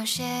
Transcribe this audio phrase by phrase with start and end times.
[0.00, 0.39] 有些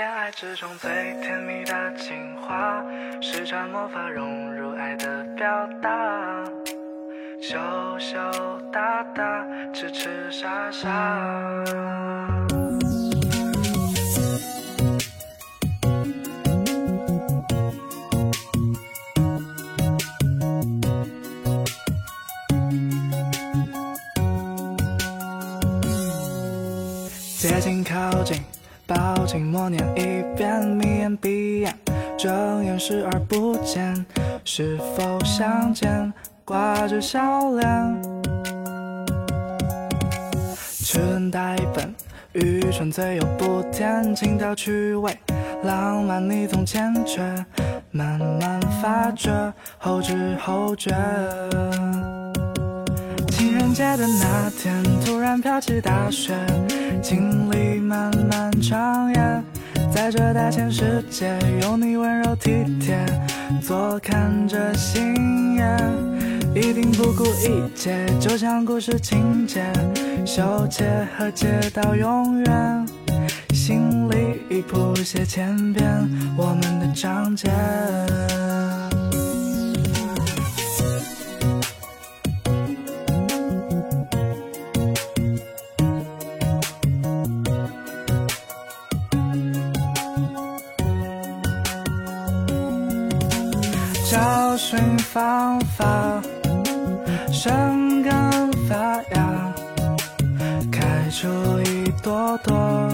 [0.00, 0.90] 恋爱之中最
[1.20, 2.82] 甜蜜的情话，
[3.20, 6.42] 施展魔法融入爱的表达，
[7.38, 7.58] 羞
[7.98, 8.18] 羞
[8.72, 10.88] 答答，痴痴傻傻。
[27.38, 28.42] 接近靠近，
[29.30, 31.72] 抱紧默念一遍，眯眼闭眼，
[32.18, 34.04] 睁眼视而不见，
[34.44, 36.12] 是否相见？
[36.44, 38.02] 挂着笑脸，
[40.84, 41.94] 春带粉，
[42.32, 45.16] 愚蠢最有不甜，情调趣味，
[45.62, 47.22] 浪漫你从欠缺，
[47.92, 49.30] 慢慢发觉，
[49.78, 50.90] 后知后觉。
[53.28, 56.34] 情人节的那天，突然飘起大雪，
[57.00, 59.42] 经历漫漫长夜，
[59.92, 62.96] 在这大千世界，有你温柔体贴，
[63.60, 65.64] 坐看着星夜，
[66.54, 69.64] 一定不顾一切，就像故事情节，
[70.24, 70.84] 羞怯
[71.18, 72.86] 和解到永远，
[73.52, 75.84] 心里已谱写千遍
[76.36, 77.50] 我们的章节。
[94.80, 96.22] 新方法，
[97.30, 98.74] 生根发
[99.14, 99.52] 芽，
[100.72, 101.28] 开出
[101.60, 102.88] 一朵朵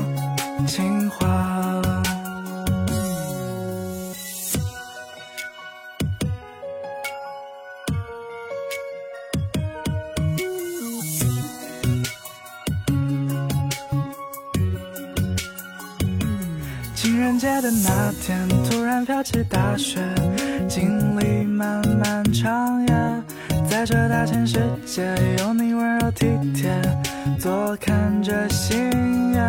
[19.07, 20.01] 飘起大雪，
[20.69, 23.23] 经历漫漫长夜，
[23.71, 26.69] 在这大千世界，有你温柔体贴，
[27.39, 28.77] 坐看着星
[29.33, 29.41] 夜，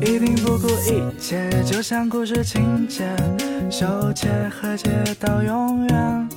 [0.00, 3.04] 一定不顾一切，就像故事情节，
[3.70, 6.28] 手牵和解到永远，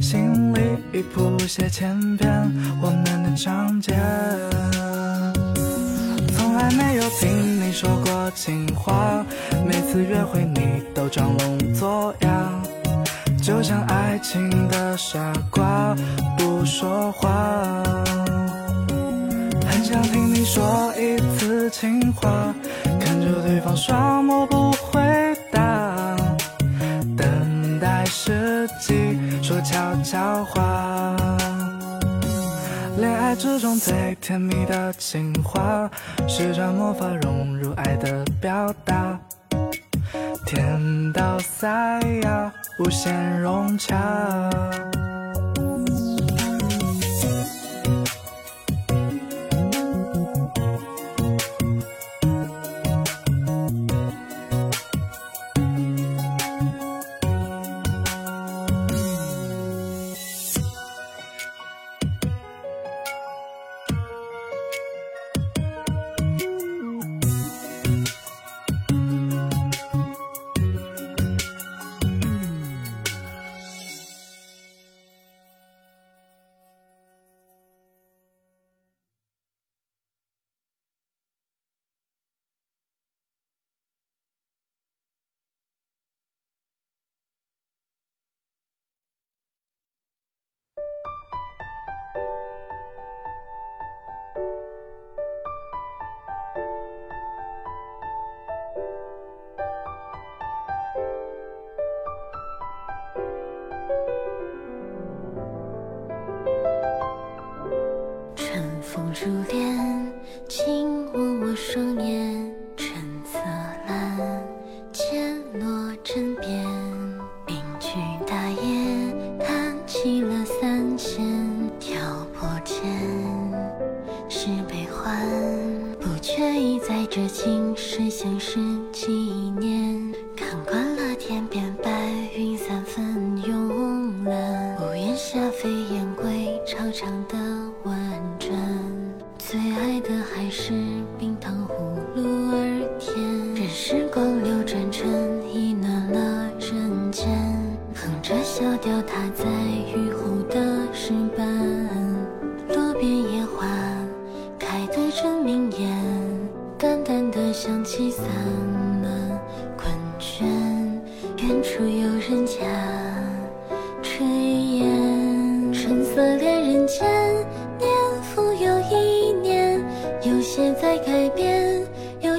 [0.00, 0.60] 心里
[0.92, 2.30] 已谱写千遍
[2.80, 3.92] 我们的章节。
[6.36, 9.26] 从来没有停说过情话，
[9.66, 12.30] 每次约会你都装聋作哑，
[13.42, 15.92] 就像爱情的傻瓜，
[16.38, 17.82] 不说话。
[19.68, 22.54] 很想听你说一次情话，
[23.00, 25.02] 看着对方双目不回
[25.50, 26.16] 答，
[27.16, 31.16] 等待时机说悄悄话。
[33.34, 35.90] 之中最甜蜜的情话，
[36.28, 39.18] 施展魔法融入爱的表达，
[40.46, 44.50] 甜到塞牙，无限融洽。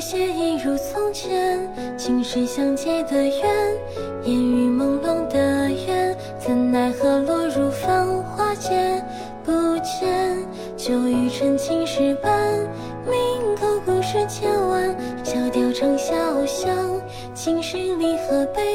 [0.07, 3.41] 写一如从前，情深相结的缘，
[4.25, 9.03] 烟雨朦胧的缘，怎奈何落入繁华间
[9.43, 10.37] 不见。
[10.77, 12.31] 旧雨沉青石板，
[13.09, 17.01] 铭刻故事千万，小调唱潇湘，
[17.33, 18.74] 青石离合悲。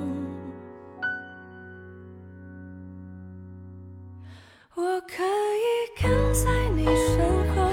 [4.81, 7.19] 我可以跟在你身
[7.53, 7.69] 后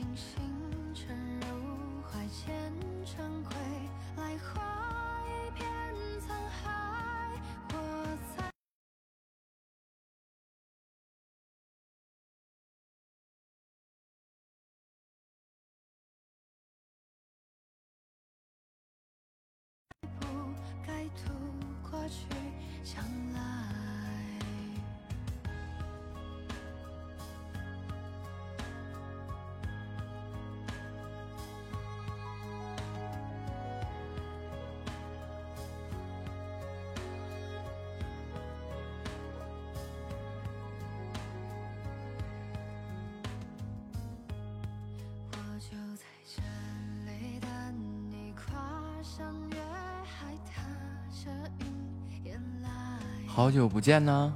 [0.00, 0.40] 星星
[0.94, 2.72] 沉入怀，千
[3.04, 3.54] 成归
[4.16, 5.68] 来，化一片
[6.26, 6.62] 沧海。
[7.74, 7.74] 我
[8.34, 8.50] 在
[20.18, 20.24] 不
[20.86, 21.20] 该涂
[21.90, 22.24] 过去，
[22.82, 23.04] 将
[23.34, 23.89] 来。
[53.26, 54.34] 好久不见呢。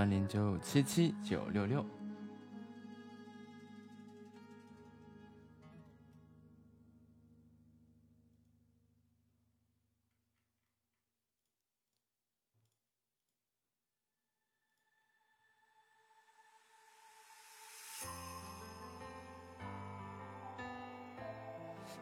[0.00, 1.84] 三零九五七七九六六。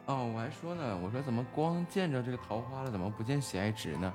[0.05, 4.13] 哦我还说呢我说怎么光见着这个桃花了怎么不见喜爱值呢？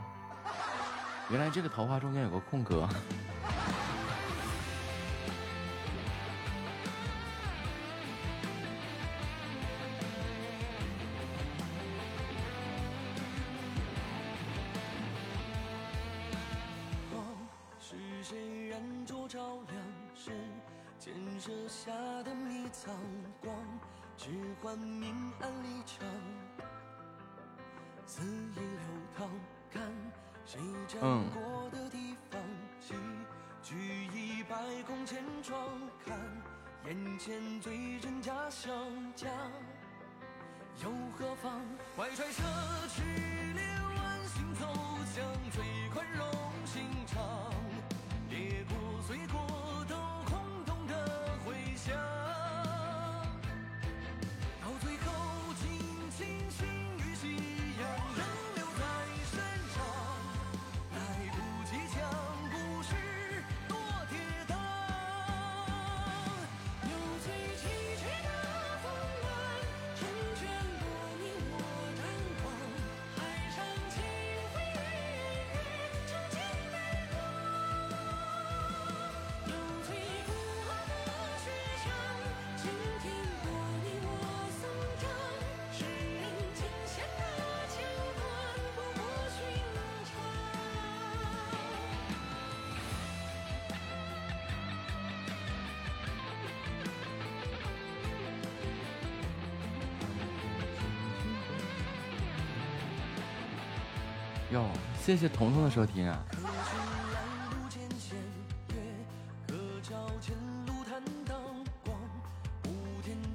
[1.28, 2.89] 原来这个桃花中间有个空格。
[105.14, 106.24] 谢谢彤彤的收听啊。
[106.28, 106.48] 可来
[107.52, 108.18] 路艰险，
[108.70, 108.74] 也
[109.46, 110.34] 可照前
[110.66, 111.38] 路坦荡。
[111.84, 111.96] 光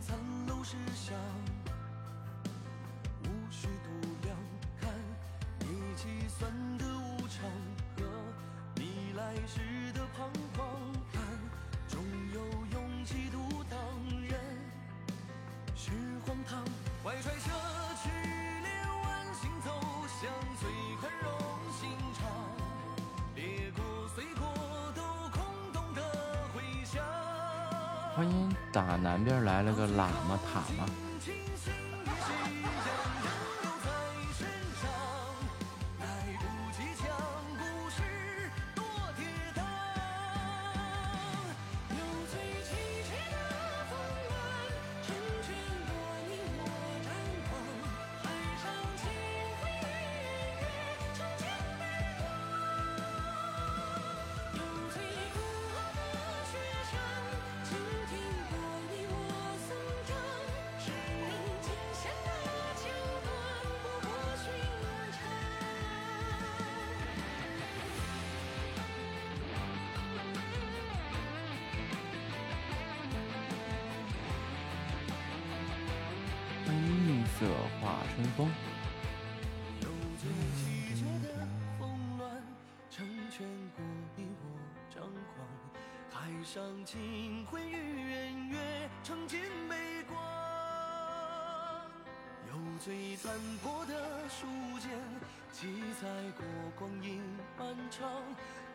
[0.01, 0.61] 残陋，
[3.23, 3.87] 无度
[4.23, 4.35] 量，
[4.81, 4.91] 看
[5.59, 7.49] 你计算的无常
[7.95, 8.03] 和
[8.75, 9.61] 你来时
[9.93, 10.67] 的彷徨。
[11.13, 11.23] 看
[11.87, 12.03] 终
[12.33, 12.41] 有
[12.73, 13.63] 勇气独
[14.27, 14.37] 人
[15.77, 15.91] 世
[16.27, 16.61] 荒唐，
[17.05, 17.49] 怀揣着
[18.03, 18.09] 炽
[18.63, 18.67] 烈
[19.01, 19.71] 顽行走
[20.19, 20.29] 向
[20.59, 20.69] 最。
[28.19, 31.08] 欢迎打南边来了个喇嘛塔嘛。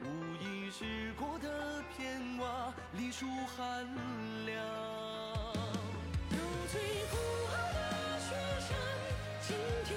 [0.02, 0.06] 无
[0.42, 3.86] 意拾过的片瓦历数寒
[4.44, 4.56] 凉。
[6.30, 6.38] 有
[6.70, 6.80] 最
[7.10, 7.16] 孤
[7.48, 8.68] 傲的雪山
[9.40, 9.96] 倾听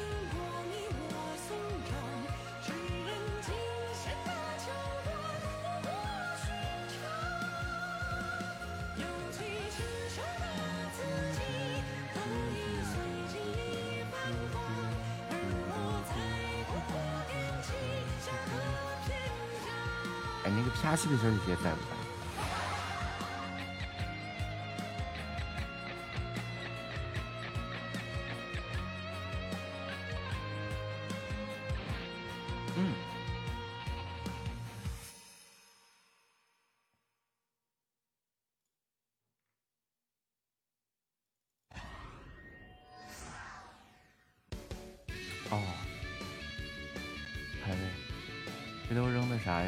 [20.82, 21.97] 沙溪的小姐姐在不在？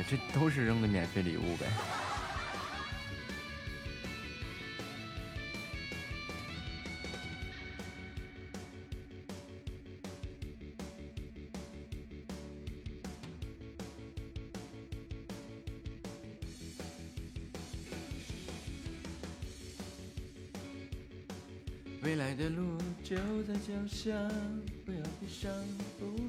[0.09, 1.67] 这都是扔的免费礼物呗。
[22.01, 24.09] 未来的路就在脚下
[24.83, 25.51] 不要悲伤
[25.99, 26.28] 不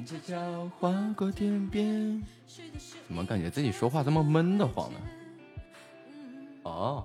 [0.00, 2.22] 黎明街角划过天边。
[3.06, 4.98] 怎么感觉自己说话这么闷得慌呢？
[6.62, 7.04] 哦，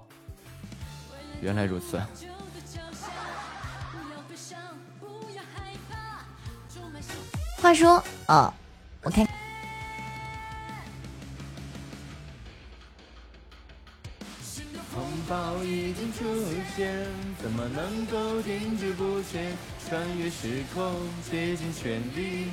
[1.42, 1.98] 原来如此。
[2.16, 3.08] 就在脚下，
[3.92, 4.58] 不要悲伤，
[5.00, 5.06] 不
[5.36, 6.24] 要害怕，
[6.74, 7.12] 充满希
[7.62, 8.54] 话说，哦，
[9.04, 9.28] 我看
[14.94, 16.24] 风暴已经出
[16.78, 17.06] 现，
[17.42, 19.52] 怎么能够停滞不前？
[19.88, 20.96] 穿越时空，
[21.30, 22.48] 竭尽全力。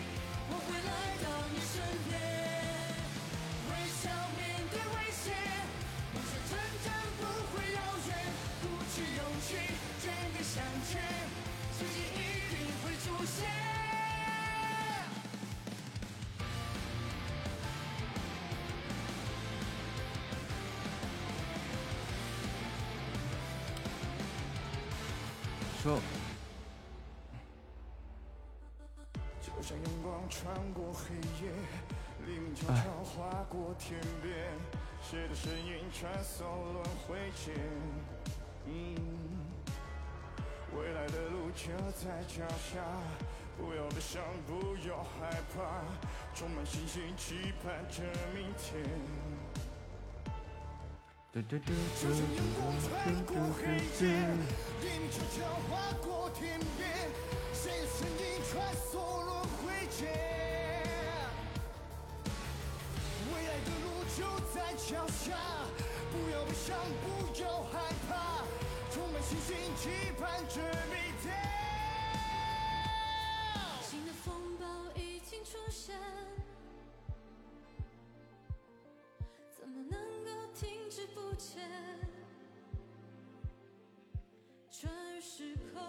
[81.43, 81.69] 前？
[84.71, 85.83] 穿越时空，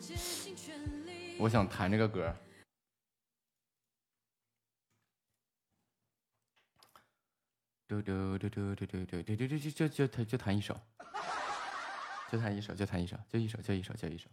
[0.00, 1.36] 竭尽全力。
[1.40, 2.34] 我想弹这个歌。
[7.88, 10.80] 嘟嘟嘟嘟嘟嘟嘟嘟嘟嘟，就就就弹就弹一首，
[12.30, 14.30] 就弹一首，就弹一首，就一首，就一首，就一首。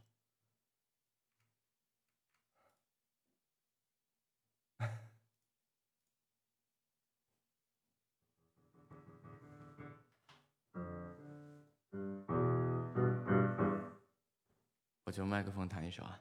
[15.18, 16.20] 就麦克风弹一首啊。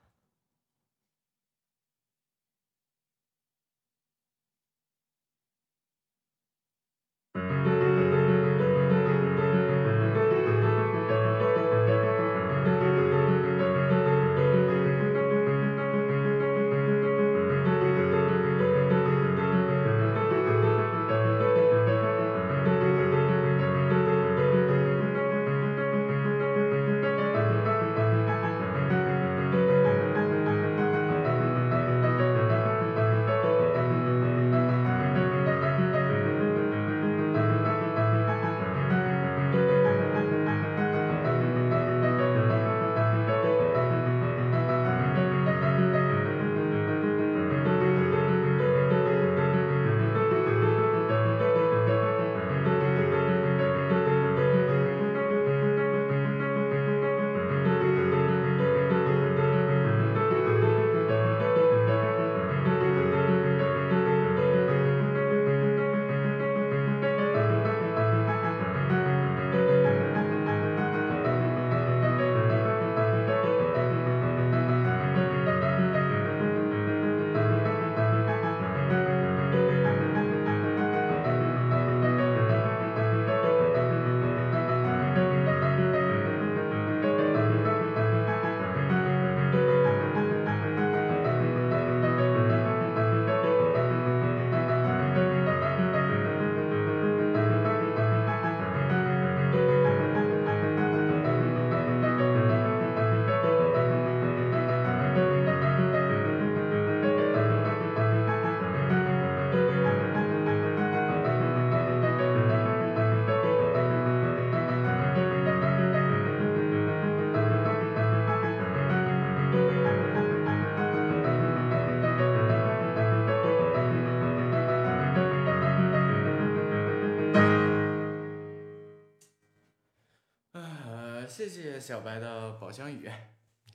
[131.49, 133.09] 谢谢小白的宝箱雨，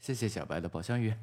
[0.01, 1.13] 谢谢小白的宝箱雨。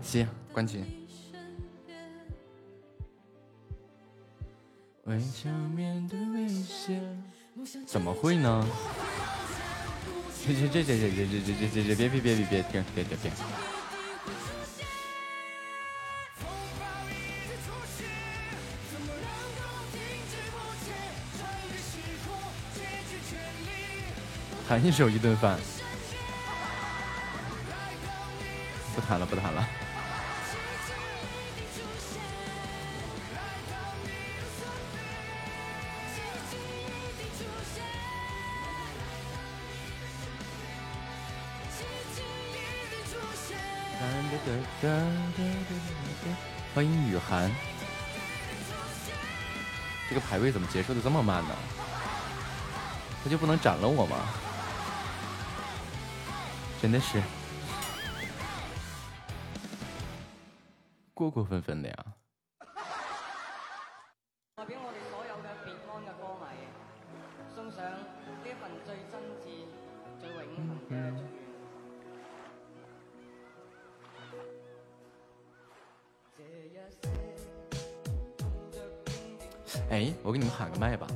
[0.00, 0.84] 行，关机。
[5.04, 7.20] 微笑面对危险，
[7.84, 8.64] 怎么会呢？
[10.46, 13.32] 这这这这这这这这这这别别别别别停别别别！
[24.70, 25.58] 弹一首一顿饭，
[28.94, 29.66] 不弹了不弹了。
[46.72, 47.50] 欢迎雨涵，
[50.08, 51.56] 这个排位怎么结束的这么慢呢？
[53.24, 54.16] 他就不能斩了我吗？
[56.80, 57.20] 真的是
[61.12, 61.94] 过过分分的呀！
[64.54, 66.44] 代表我哋所有嘅別安嘅歌迷，
[67.54, 68.00] 送上呢
[68.42, 69.68] 一份最真摯、
[70.18, 71.28] 最永恆嘅祝願。
[76.38, 76.96] 這一些
[79.90, 79.92] 哎，
[80.22, 81.06] 我给你们喊个麦吧。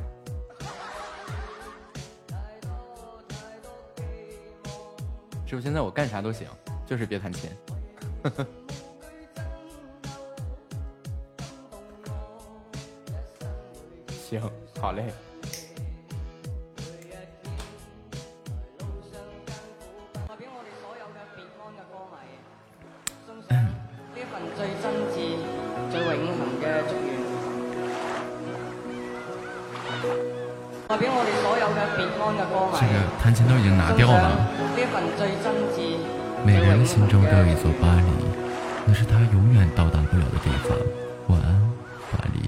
[5.55, 6.48] 师傅，现在我干啥都行，
[6.85, 7.48] 就是别弹琴。
[14.28, 14.40] 行，
[14.81, 15.05] 好嘞。
[32.76, 34.64] 这个弹琴都已经拿掉了。
[36.45, 38.03] 每个人心中都有一座巴黎，
[38.87, 40.77] 那是他永远到达不了的地方。
[41.29, 41.73] 晚安，
[42.12, 42.41] 巴黎。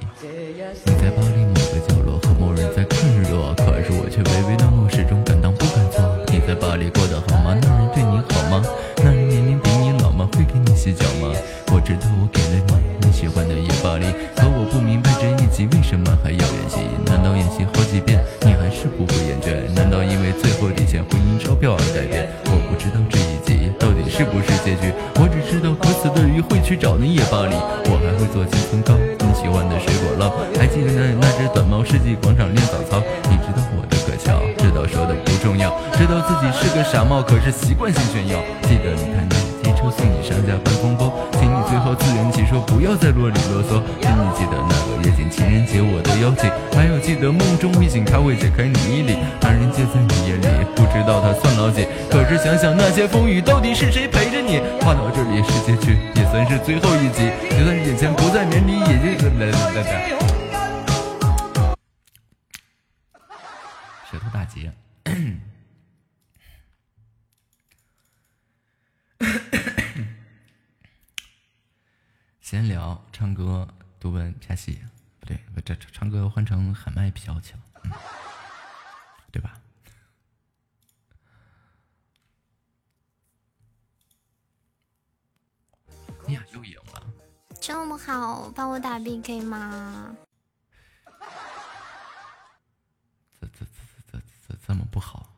[0.84, 1.55] 你在巴黎吗
[26.40, 27.54] 会去找那夜巴黎，
[27.88, 33.02] 我还会做鸡村糕，你喜欢的水果捞，还记得那那只短毛世纪广场练早操？
[33.30, 38.38] 你知道我的可笑，知道说的不重要，知道自己是个傻帽，可是习惯性炫耀。
[38.68, 43.82] 记得你看见机车送你上下班风波，请你最后自圆其说，不要再啰里啰嗦。
[44.02, 51.86] 请你记得那个夜景情人节我的邀请，还有记得梦中秘境他会解开你衣领，那人接在你眼里，不知道他算老几。
[52.10, 54.58] 可是想想那些风雨，到底是谁陪着你？
[54.80, 60.08] 话到这里是结局，也算是最后一集，就算眼前不再绵离，也就来来来来。
[64.10, 64.72] 舌头打结。
[72.40, 73.68] 闲聊、唱歌、
[74.00, 74.78] 读文、拍戏，
[75.20, 77.90] 不对，这这唱歌换成喊麦比较强，嗯，
[79.32, 79.58] 对吧？
[86.28, 87.00] 哎呀，又赢了！
[87.60, 90.16] 这么好，帮我打 PK 吗？
[93.40, 95.28] 这这这这这这么不好？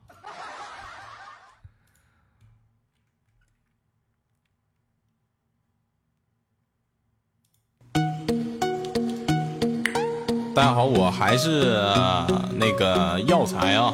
[10.54, 13.92] 大家好，我还是、呃那个药材啊。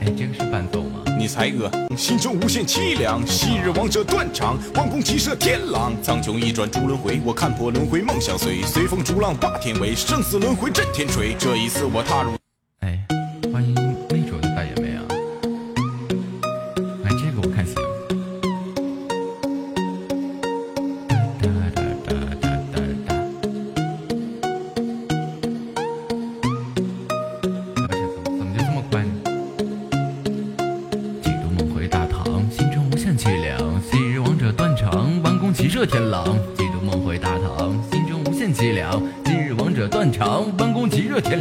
[0.00, 1.04] 哎，这个是伴奏吗？
[1.18, 11.34] 你才哥，心中无限凄凉，昔日王者断肠，弯弓骑射天狼，苍穹一转诸轮回，我看破轮回梦相随，随风逐浪霸天威，生死轮回震天锤。
[11.38, 12.45] 这一次我踏入。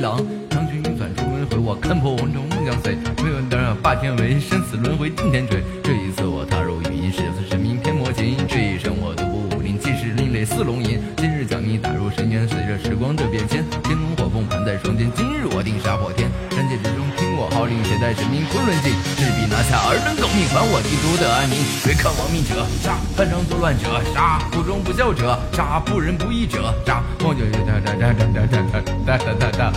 [0.02, 0.18] 狼。
[0.50, 2.96] 将军云转出轮回，我看破红尘梦相随。
[3.24, 5.62] 没有当然霸天为，生死轮回定天锤。
[5.84, 8.38] 这一次我踏入语音室，神明天魔琴。
[8.48, 11.02] 这一生我独步武林，气势另类似龙吟。
[11.18, 15.12] 今日将你打入深渊，随着时光的变迁，天龙火凤盘在双肩。
[15.14, 16.30] 今日我定杀破天，
[16.76, 21.56] 界之中听我号令，携带神兵昆仑镜，势必拿下尔等狗命，还我帝都的安宁。
[21.88, 27.02] 违抗亡命者杀，犯上作乱者杀，不忠不孝者杀，不仁不义者杀。
[27.22, 29.74] 梦就哒哒哒哒哒哒哒哒哒哒。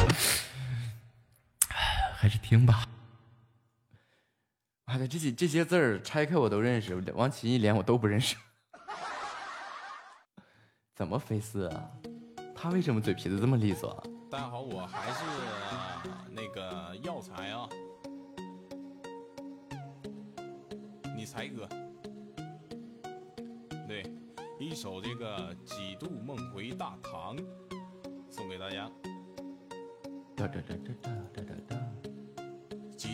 [2.16, 2.84] 还是听吧。
[4.84, 8.34] 妈的，这些这些字儿拆开我都认识，王琦一连我都不认识。
[10.96, 11.82] 怎么菲斯啊？
[12.56, 14.02] 他为什么嘴皮子这么利索？
[14.30, 15.24] 大家好，我还是、
[16.30, 17.66] 那个药材啊，
[21.16, 21.66] 你才哥，
[23.86, 24.04] 对，
[24.60, 27.34] 一首这个《几度梦回大唐》
[28.28, 28.90] 送给大家。
[30.36, 31.87] 哒哒哒哒哒哒哒哒。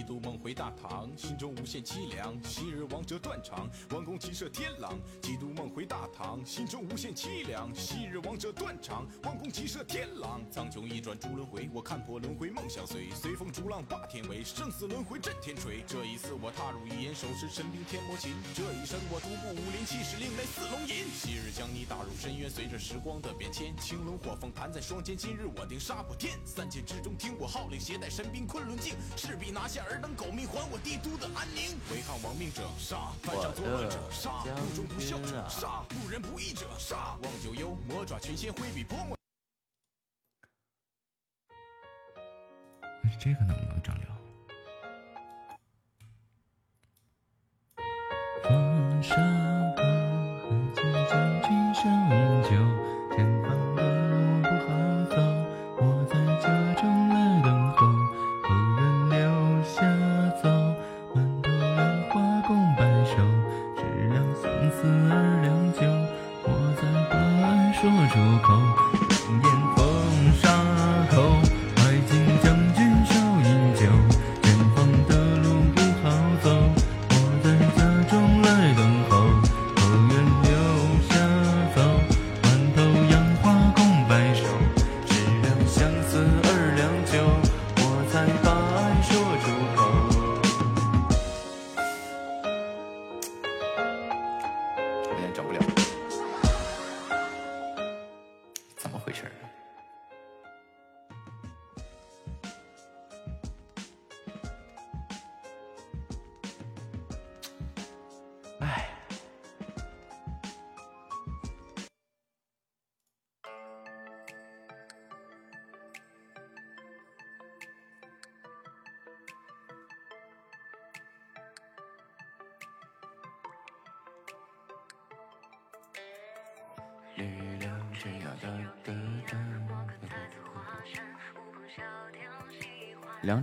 [0.05, 2.39] 几度梦回大唐，心中无限凄凉。
[2.45, 4.99] 昔日王者断肠，弯弓骑射天狼。
[5.23, 7.75] 几度梦回大唐，心中无限凄凉。
[7.75, 10.43] 昔日王者断肠，弯弓骑射天狼。
[10.51, 13.09] 苍穹一转逐轮回，我看破轮回梦相随。
[13.13, 15.83] 随风逐浪霸天威，生死轮回震天锤。
[15.87, 18.35] 这一次我踏入一眼，手持神兵天魔琴。
[18.55, 21.09] 这一生我独步武林，气势另类似龙吟。
[21.15, 25.17] 昔日将你打入深渊，随着时光的变迁，青龙火凤盘在双肩。
[25.17, 31.79] 今日我定杀破天，三界之中听我号令，携带神兵昆仑镜，势必拿下尔等狗命，还我帝都的安宁。
[31.91, 37.16] 违抗亡命者杀，犯上作乱者杀，不忠不孝者杀，不仁不义者杀。
[37.23, 39.16] 望九幽，魔爪群仙挥笔泼墨。
[43.21, 44.01] 这个能不能整了？
[68.15, 68.94] 多高。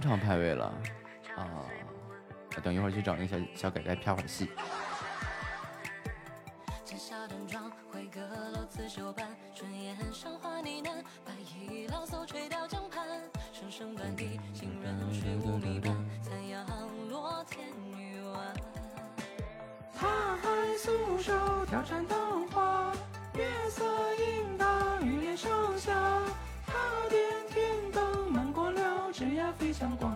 [0.02, 0.66] 场排位了
[1.38, 1.48] 啊！
[2.56, 4.50] 我等一会儿去找那小小改改拍会儿戏。
[29.82, 30.11] 相关。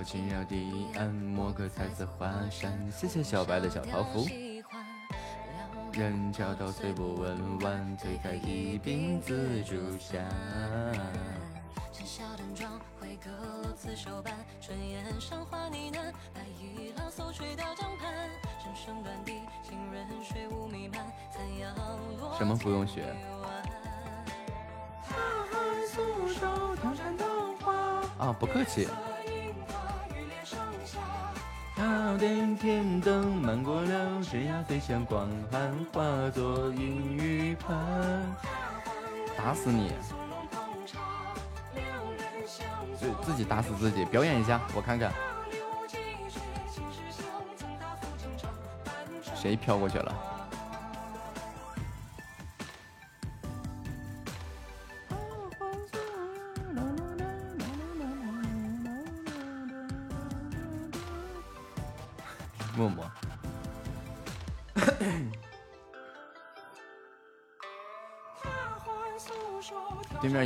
[0.00, 2.72] 小情绕堤，按摩个才子华山。
[2.90, 4.26] 谢谢小白的小桃符。
[5.92, 10.18] 人潮到虽不稳，万醉在一鬓紫竹下。
[22.38, 23.14] 什么不用学？
[28.18, 28.88] 啊，不客气。
[32.10, 38.26] 他点天灯，漫过了枝桠飞向广寒，化作阴雨盘。
[39.38, 39.92] 打死你！
[42.98, 43.44] 自自己！
[43.44, 45.12] 打死自己，表演一下，我看看。
[49.36, 50.12] 谁飘过去了？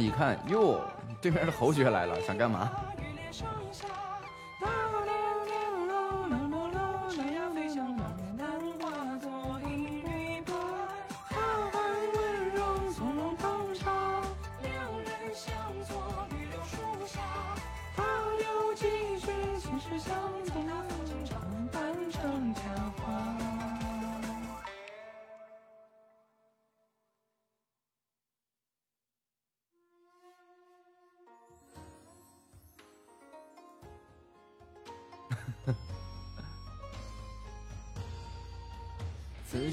[0.05, 0.83] 你看，哟，
[1.19, 2.71] 对面的侯爵来了，想干嘛？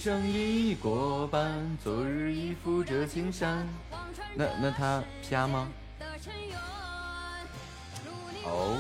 [0.04, 3.68] 生已过半，昨日已负这青山。
[4.34, 5.70] 那那他啪吗？
[8.44, 8.80] 哦。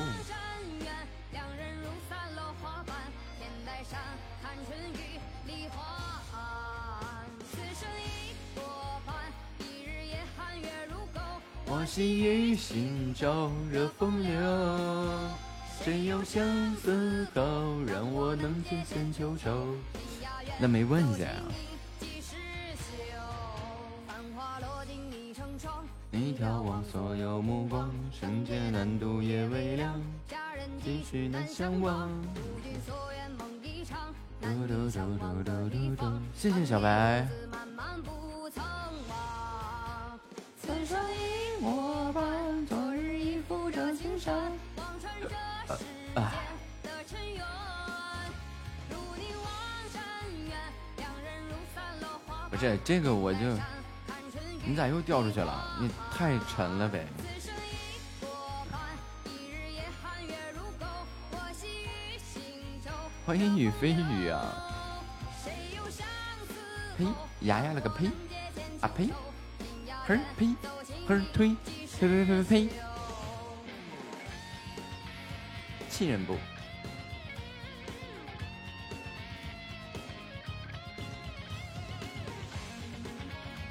[11.68, 15.30] 我心与行舟，热风流。
[15.84, 16.43] 谁有相
[16.77, 17.41] 思口，
[17.85, 19.76] 让我能解千秋愁。
[20.59, 21.41] 那没问下呀。
[26.13, 29.99] 你眺望所有目光，圣洁难度夜微凉，
[30.83, 32.09] 几许难相忘。
[36.35, 37.27] 谢谢小白。
[52.61, 53.39] 这这个，我就
[54.63, 55.79] 你咋又掉出去了？
[55.81, 57.07] 你太沉了呗。
[63.25, 64.53] 欢迎雨飞雨啊！
[66.99, 67.07] 呸！
[67.39, 68.05] 牙牙了个呸！
[68.79, 69.09] 啊呸！
[70.05, 70.55] 嘿呸！
[71.07, 71.55] 嘿推！
[71.99, 72.69] 呸呸呸呸呸！
[75.89, 76.38] 气人不？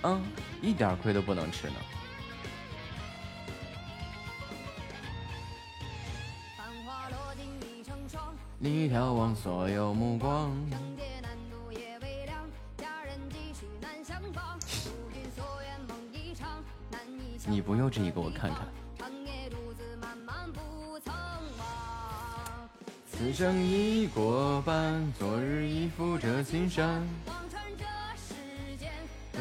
[0.02, 0.22] 嗯，
[0.62, 1.74] 一点亏都不能吃呢。
[8.58, 10.54] 你眺望所有目光。
[17.46, 18.68] 你不用这一个，我看看。
[23.10, 27.02] 此生已过半，昨日已负这青山。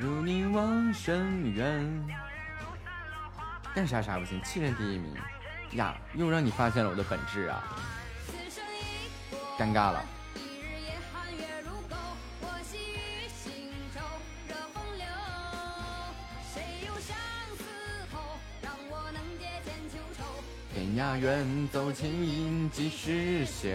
[0.00, 2.06] 如你望深渊，
[3.74, 5.14] 干啥啥不行，气人第一名
[5.72, 5.94] 呀！
[6.14, 7.62] 又让你发现了我的本质啊！
[9.58, 10.02] 尴尬了。
[20.72, 23.68] 天涯远，走琴音几时休？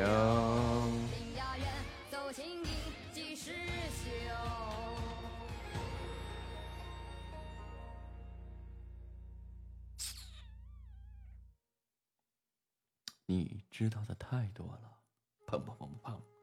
[13.27, 14.99] 你知道的太多了，
[15.47, 16.34] 砰砰砰砰。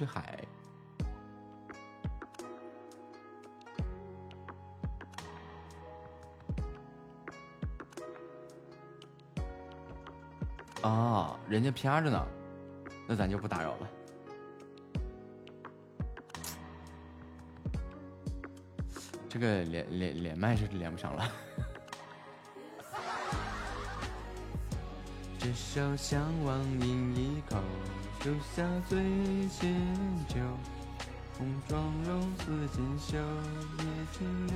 [0.00, 0.38] 是海。
[10.80, 12.26] 啊人家啪着呢
[13.06, 13.90] 那咱就不打扰了。
[19.28, 21.30] 这个连连连麦是连不上了。
[25.50, 27.56] 这首向往饮一口，
[28.22, 29.00] 留下醉
[29.48, 29.74] 仙
[30.28, 30.36] 酒，
[31.36, 34.52] 红妆容似锦绣，夜轻柔。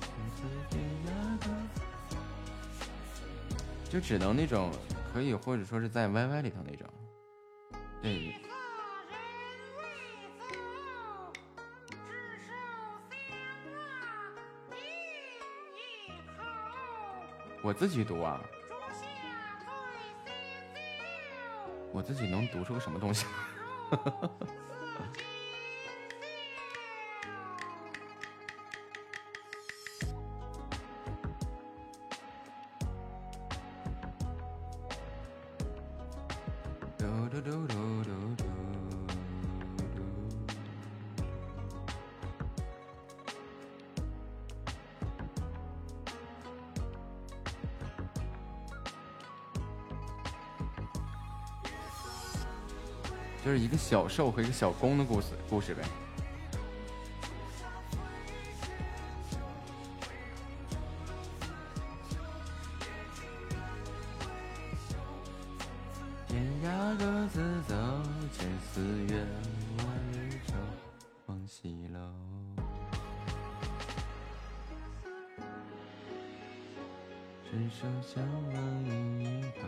[0.00, 1.08] 从此天涯
[1.40, 1.50] 各
[3.90, 4.70] 就只能那种
[5.12, 6.88] 可以，或者说是在 YY 里头那种，
[8.00, 8.32] 对。
[17.60, 18.40] 我自己读啊，
[22.04, 23.26] 自己能读出个什么东西？
[53.76, 55.82] 小受和一个小攻的故事故事呗。
[66.26, 67.74] 天涯各自走
[68.32, 69.26] 千丝怨
[69.78, 70.54] 万缕愁
[71.26, 72.00] 望西楼。
[77.54, 79.60] 只剩下了你一个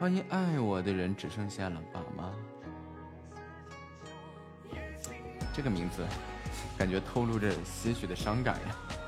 [0.00, 2.02] 欢迎爱我的人只剩下了吧
[5.52, 6.04] 这个名字，
[6.78, 9.01] 感觉透露着些许的伤感呀。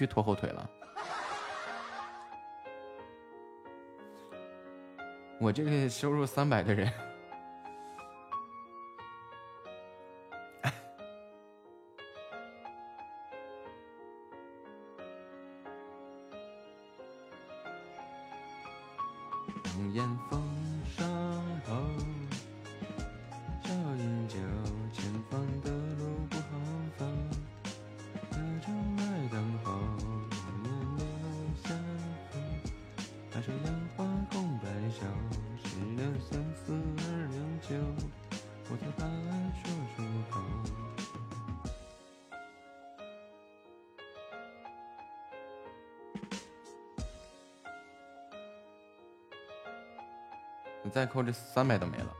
[0.00, 0.70] 须拖后腿了。
[5.38, 6.90] 我这个收入三百的人。
[51.20, 52.19] 我这三百都没了。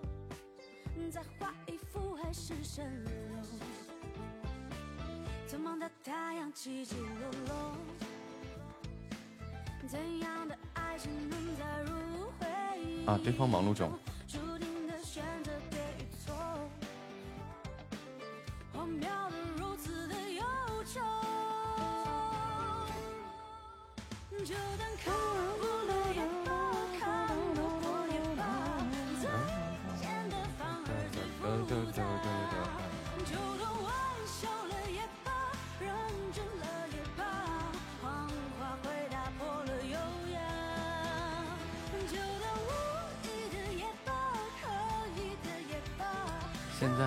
[13.05, 13.91] 啊，对方忙碌中。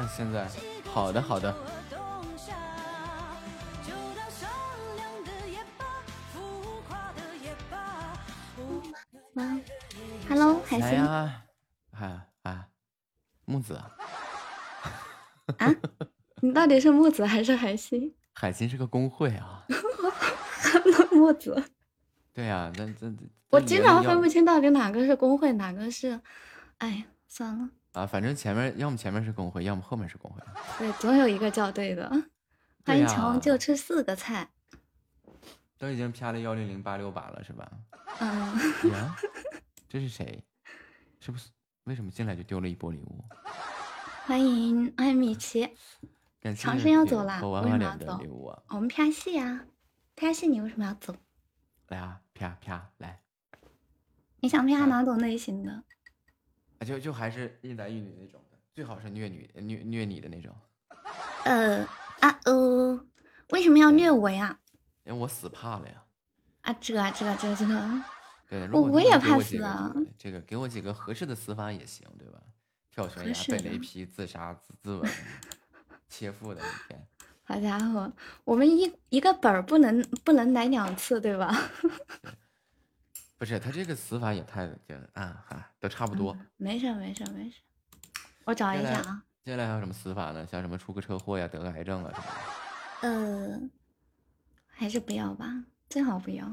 [0.08, 1.54] 现在现在，好的好的。
[9.32, 9.60] 吗
[10.28, 10.80] ？Hello，海星。
[10.80, 11.42] 来呀，
[11.92, 12.68] 哎哎，
[13.44, 13.74] 木子。
[13.74, 13.90] 啊？
[16.40, 18.14] 你到底是木子还是海星？
[18.32, 19.64] 海星是个工会啊。
[21.10, 21.64] 木子。
[22.32, 23.12] 对呀，那这
[23.50, 26.20] 我经常分不清到底哪个是工会，哪个是……
[26.78, 27.70] 哎，算了。
[27.94, 30.42] 啊，反正前面要么前面是工会，要么后面是工会。
[30.78, 32.10] 对，总有一个校对的。
[32.84, 34.50] 欢迎乔，就吃四个菜。
[35.78, 37.70] 都已经啪了幺零零八六八了，是吧？
[38.18, 38.90] 嗯。
[38.90, 39.16] 呀，
[39.88, 40.44] 这是谁？
[41.20, 41.50] 是不是？
[41.84, 43.24] 为什么进来就丢了一波礼物？
[44.26, 45.76] 欢迎欢迎米奇。
[46.56, 48.20] 长生要走啦，为什么要走？
[48.70, 49.66] 我们啪戏呀，
[50.16, 51.14] 啪戏，你为什么要走？
[51.88, 53.20] 来啊，啪啪来！
[54.40, 55.84] 你想啪哪种类型的？
[56.84, 60.54] 就就还是一男一女那种的，最好是虐女虐虐你的那种。
[61.44, 61.84] 呃
[62.20, 63.06] 啊呃，
[63.50, 64.58] 为什么要虐我呀？
[65.04, 66.02] 因为我死怕了呀。
[66.62, 68.04] 啊这这这这个。
[68.48, 69.92] 对，我我也怕死啊。
[70.18, 72.40] 这个给我几个合适的死法也行，对吧？
[72.90, 75.10] 跳悬崖、被雷劈、自杀、自自刎、
[76.08, 77.06] 切腹的一天。
[77.42, 78.12] 好家伙，
[78.44, 81.52] 我们一一个本儿不能不能来两次，对吧？
[83.36, 86.36] 不是他这个死法也太就啊哈，都差不多。
[86.56, 87.58] 没事没事没事，
[88.44, 89.22] 我找一下啊。
[89.44, 90.46] 接下来还有什么死法呢？
[90.46, 92.26] 像什么出个车祸呀、得个癌症啊什么
[93.02, 93.08] 的。
[93.08, 93.60] 呃，
[94.66, 96.46] 还是不要吧，最好不要。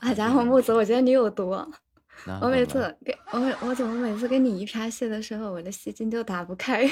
[0.00, 1.50] 好家伙，木子，我觉得你有毒。
[2.40, 6.88] 我每次给我我怎么每次跟你一拍戏的时候，我的戏精就打不开？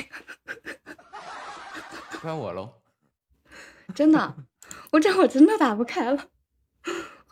[2.21, 2.75] 怪我喽。
[3.95, 4.37] 真的，
[4.93, 6.29] 我这我真的打不开了。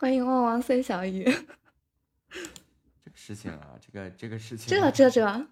[0.03, 1.23] 欢迎旺旺孙小鱼。
[2.99, 5.47] 这个事情啊，这个这个事情，这这这，啊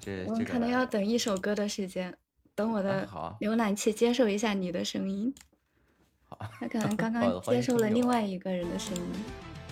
[0.00, 2.16] 这我可能要等一首歌的时间，
[2.54, 3.06] 等我的
[3.42, 5.34] 浏览器接受一下你的声音。
[6.24, 9.12] 好，他可能 刚刚接受了另外一个人的声音。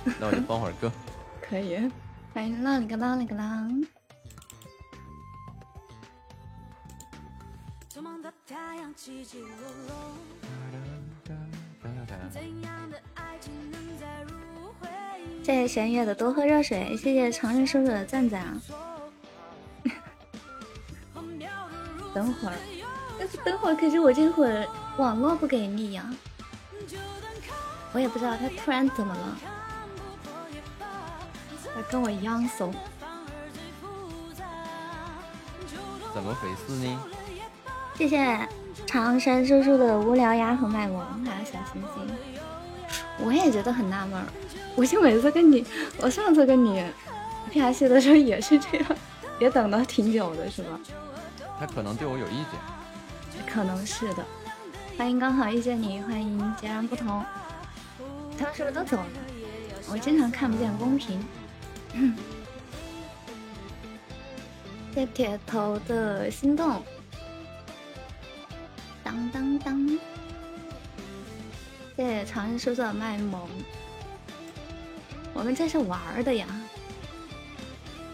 [0.21, 0.93] 那我就放会儿歌。
[1.41, 1.91] 可以，
[2.35, 3.83] 欢迎浪里个浪里个浪。
[15.43, 18.57] 谢谢弦月的多喝热水，谢谢长生叔叔的赞赞啊！
[22.15, 22.55] 等会儿，
[23.45, 24.67] 等会儿，可是我这会儿
[24.97, 26.09] 网络不给力呀，
[27.93, 29.37] 我也不知道他突然怎么了，
[31.75, 32.73] 他跟我一样怂，
[36.15, 36.99] 怎么回事呢？
[37.97, 38.49] 谢谢
[38.87, 42.09] 长生叔叔的无聊鸭和卖萌，还有小星星，
[43.19, 44.27] 我也觉得很纳闷儿。
[44.77, 45.65] 我就每次跟你，
[45.99, 46.85] 我上次跟你
[47.53, 48.97] 拍戏的时候也是这样，
[49.39, 50.81] 也等了挺久的，是吧？
[51.59, 52.59] 他可能对我有意见，
[53.47, 54.25] 可能是的。
[54.99, 57.25] 欢迎刚好遇见你，欢迎截然不同。
[58.37, 59.07] 他们是不是都走了？
[59.91, 61.25] 我经常看不见公屏。
[64.95, 66.83] 谢铁头的心动。
[69.03, 69.99] 当当当！
[71.97, 73.49] 谢谢长安叔叔的卖萌。
[75.33, 76.47] 我们这是玩的呀！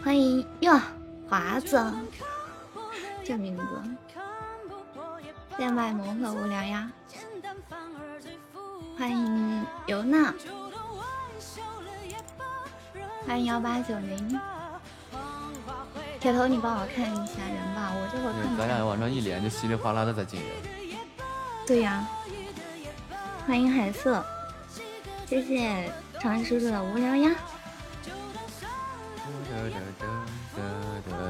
[0.05, 0.79] 欢迎哟，
[1.29, 1.93] 华子，
[3.25, 3.65] 这名字。
[5.57, 6.91] 谢卖萌和无聊呀！
[8.99, 10.35] 欢迎尤娜，
[13.27, 14.39] 欢迎幺八九零。
[16.21, 18.59] 铁头，你帮我看一下人吧，我这会看。
[18.59, 20.51] 咱俩往上一连，就稀里哗啦的在进人。
[21.67, 22.07] 对呀。
[23.47, 24.25] 欢迎海瑟，
[25.27, 25.93] 谢谢。
[26.21, 27.35] 长安叔叔的无聊呀，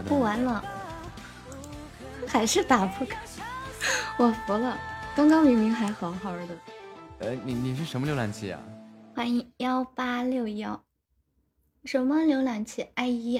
[0.08, 0.64] 不玩了，
[2.26, 3.16] 还是打不开，
[4.18, 4.76] 我服了。
[5.14, 6.48] 刚刚明明还好好的。
[7.20, 8.60] 呃，你你是什么浏览器啊？
[9.14, 10.82] 欢迎幺八六幺，
[11.84, 13.38] 什么浏览器？i 一。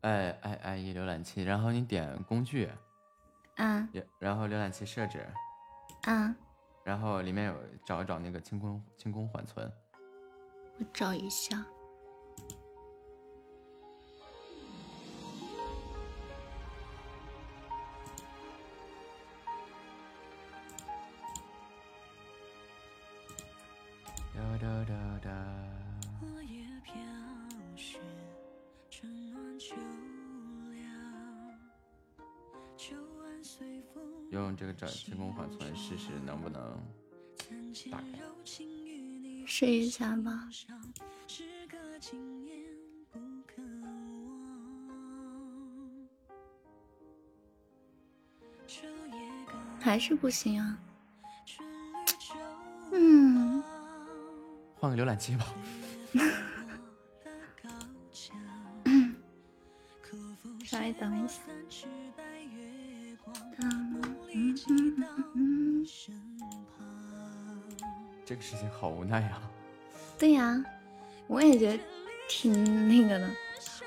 [0.00, 2.70] 哎哎 i 一浏览器，然后你点工具。
[3.56, 3.86] 嗯。
[4.18, 5.26] 然后浏览器设置。
[6.06, 6.34] 嗯。
[6.88, 7.54] 然后里面有
[7.84, 9.70] 找一找那个清空清空缓存。
[10.78, 11.62] 我找一下。
[34.30, 36.60] 用这个转真空缓存试试能不能
[37.90, 38.18] 打开，
[39.46, 40.48] 试一下吧。
[49.80, 50.78] 还是不行啊。
[52.92, 53.62] 嗯，
[54.76, 55.46] 换个浏览器吧。
[60.64, 61.40] 稍微等一下。
[68.24, 69.40] 这个事情好无奈呀。
[70.18, 70.62] 对呀，
[71.26, 71.82] 我也觉得
[72.28, 73.30] 挺那个的。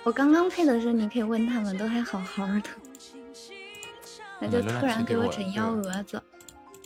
[0.03, 2.63] 我刚刚配的时候，你可以问他们，都还好好的，
[4.39, 6.21] 那就突然给我整幺蛾子，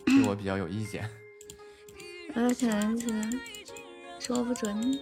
[0.05, 1.09] 对我比较有意见。
[2.35, 2.69] 而且
[2.99, 3.39] 是
[4.19, 4.99] 说不准。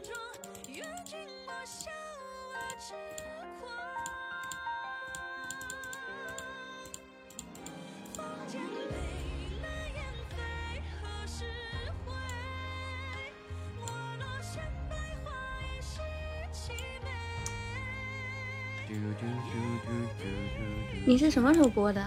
[21.13, 22.03] 你是什么时候播的？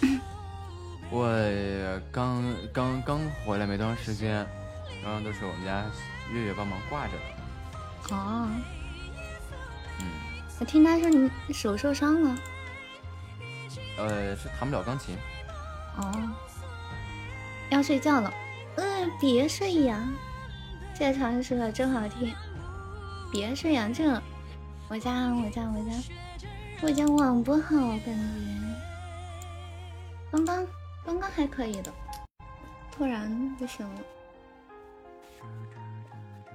[1.12, 1.30] 我
[2.10, 4.46] 刚刚刚回来没多长时间，
[5.04, 5.84] 刚刚都是我们家
[6.32, 8.16] 月月帮忙挂着的。
[8.16, 8.48] 哦，
[10.00, 10.06] 嗯，
[10.58, 12.38] 我听他说你手受伤了。
[13.98, 15.14] 呃，是弹不了钢琴。
[15.98, 16.10] 哦，
[17.68, 18.32] 要睡觉了。
[18.76, 20.02] 嗯，别睡呀！
[20.98, 22.34] 这唱说的真好听。
[23.30, 24.10] 别睡呀，这
[24.88, 25.92] 我家我家我家我家
[27.18, 28.12] 网不好，感觉。
[30.30, 30.66] 刚刚
[31.04, 31.92] 刚刚还可以的，
[32.92, 34.00] 突然不行了。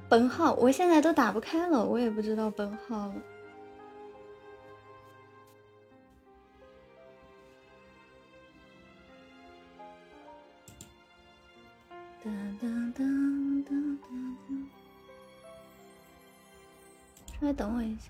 [0.07, 3.15] 本号我现在都打不开了，我也不知道本号了。
[12.23, 12.31] 哒
[12.61, 13.03] 哒哒
[13.65, 14.09] 哒哒
[14.47, 14.55] 哒，
[17.39, 18.09] 稍微等我一下。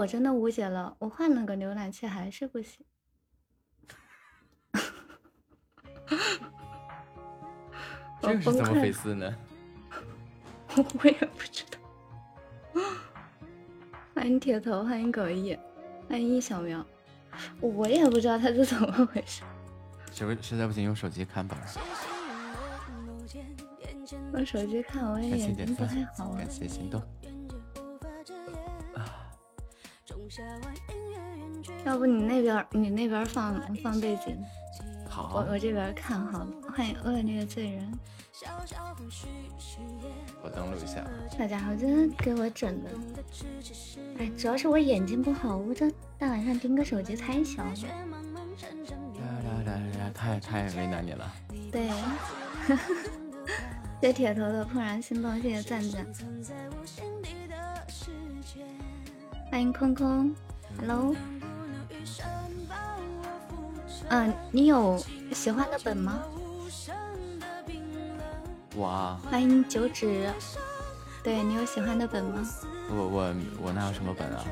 [0.00, 2.86] 我真的无解了，我换了个浏览器还是不行。
[8.22, 9.36] 这个是怎么回事呢？
[10.74, 12.82] 我也不知道。
[14.14, 15.54] 欢迎铁头，欢迎狗一，
[16.08, 16.82] 欢迎一小苗，
[17.60, 19.42] 我也不知道他是怎么回事。
[20.12, 21.58] 实不实在不行用手机看吧。
[24.32, 26.38] 用手机看我也眼睛不太好啊。
[26.38, 27.02] 感谢心动。
[31.84, 34.36] 要不你那边你那边放放背景，
[35.08, 36.48] 好，我我这边看好了。
[36.72, 37.92] 欢迎恶劣罪人。
[40.42, 41.04] 我登录一下。
[41.38, 42.90] 大家好，真的给我整的，
[44.18, 47.72] 哎，主要是我眼睛不好，我这大晚上盯个手机太小了。
[50.12, 51.32] 太太为难你了。
[51.72, 51.88] 对，
[54.02, 56.06] 谢铁头的怦然心动，谢谢赞赞。
[59.50, 60.34] 欢迎空空
[60.78, 61.14] ，Hello。
[64.10, 65.00] 嗯，你有
[65.32, 66.20] 喜欢的本吗？
[68.74, 70.28] 我啊欢迎九指，
[71.22, 72.44] 对你有喜欢的本吗？
[72.90, 74.44] 我我我哪有什么本啊？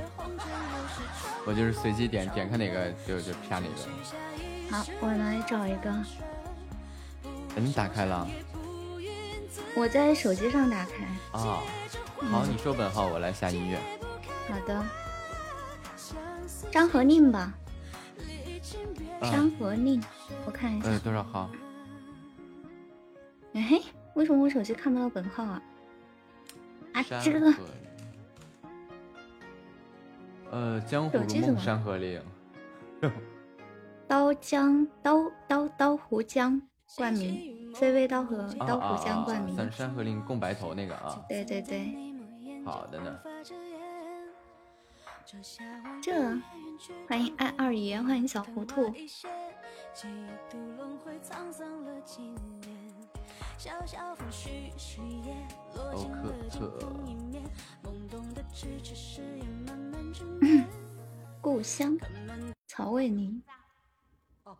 [1.44, 4.76] 我就是随机点点开哪个就就啪哪个。
[4.76, 5.92] 好，我来找一个。
[7.56, 8.28] 你打开了？
[9.74, 11.04] 我在手机上打开。
[11.36, 11.62] 啊，
[12.30, 13.78] 好，你说本号，我来下音乐。
[14.48, 14.84] 好的。
[16.70, 17.52] 张和宁吧。
[19.20, 20.02] 张和宁，
[20.46, 20.88] 我看一下。
[20.88, 21.50] 嗯，多少号？
[23.54, 23.82] 哎嘿。
[24.14, 25.62] 为什么我手机看不到本号啊？
[26.92, 27.54] 啊，这个，
[30.50, 32.20] 呃，江湖如梦山河令。
[34.08, 36.60] 刀江刀刀刀湖江
[36.96, 39.24] 冠名，CV 刀和啊刀湖江啊啊！
[39.24, 39.54] 冠名。
[39.54, 41.94] 三山河令共白头那个啊，对对对，
[42.64, 43.20] 好的呢。
[46.02, 46.40] 这
[47.06, 48.86] 欢迎爱二爷，欢迎小糊涂。
[55.74, 56.80] 欧克克，
[61.42, 61.94] 故乡，
[62.66, 63.42] 曹魏宁。
[64.44, 64.56] 哦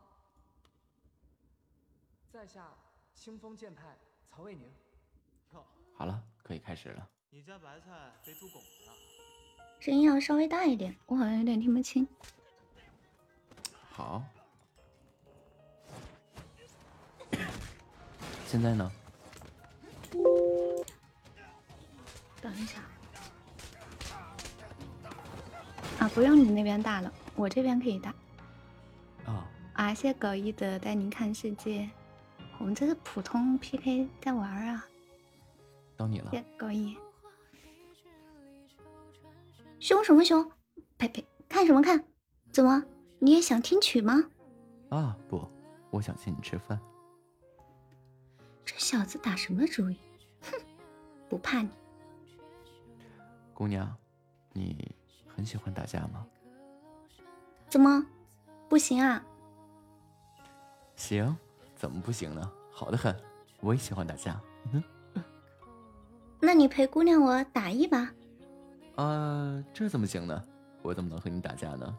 [2.31, 2.69] 在下
[3.15, 3.97] 清风剑派
[4.31, 4.71] 曹魏宁。
[5.97, 7.09] 好了，可以开始了。
[7.31, 8.78] 你家白菜被猪拱了。
[9.89, 12.07] 声音要稍微大一点，我好像有点听不清。
[13.89, 14.23] 好，
[18.45, 18.93] 现在呢？
[22.43, 22.83] 等一下。
[26.01, 28.15] 啊，不用你那边大了，我这边可以大。
[29.25, 31.89] 啊，啊，谢谢狗一的带您看世界。
[32.59, 34.85] 我们这是普通 PK 在玩啊。
[35.97, 36.31] 到你了。
[36.31, 36.95] 谢谢狗一。
[39.81, 40.51] 凶什么凶？
[40.97, 41.25] 呸呸！
[41.49, 42.03] 看什么看？
[42.53, 42.83] 怎么？
[43.21, 44.23] 你也想听曲吗？
[44.91, 45.47] 啊不，
[45.91, 46.79] 我想请你吃饭。
[48.65, 49.97] 这小子打什么主意？
[50.43, 50.59] 哼，
[51.29, 51.69] 不怕你。
[53.55, 53.97] 姑娘，
[54.53, 54.95] 你
[55.27, 56.27] 很喜欢打架吗？
[57.69, 58.05] 怎么？
[58.69, 59.25] 不行啊？
[60.97, 61.37] 行，
[61.75, 62.53] 怎么不行呢？
[62.71, 63.15] 好的很，
[63.61, 64.41] 我也喜欢打架。
[64.73, 64.83] 嗯，
[66.41, 68.13] 那你陪姑娘我打一把？
[68.99, 70.43] 啊，这怎么行呢？
[70.83, 71.97] 我怎么能和你打架呢？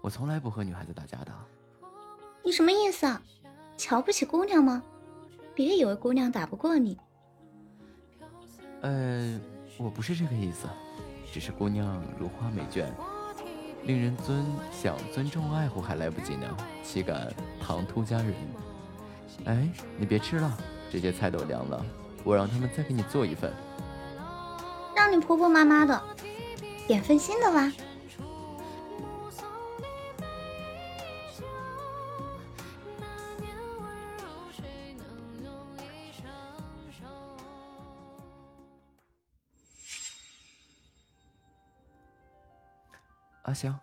[0.00, 1.32] 我从来不和女孩子打架的。
[2.44, 3.20] 你什么意思啊？
[3.76, 4.80] 瞧不起姑娘吗？
[5.52, 6.96] 别以为姑娘打不过你。
[8.82, 9.40] 呃，
[9.78, 10.68] 我不是这个意思，
[11.32, 12.86] 只是姑娘如花美眷，
[13.82, 16.46] 令人尊想尊重爱护还来不及呢，
[16.84, 18.32] 岂敢唐突佳人？
[19.46, 20.56] 哎，你别吃了，
[20.88, 21.84] 这些菜都凉了，
[22.22, 23.52] 我让他们再给你做一份。
[24.94, 26.00] 让你婆婆妈妈的，
[26.88, 27.70] 点份新的吧。
[43.42, 43.78] 阿香，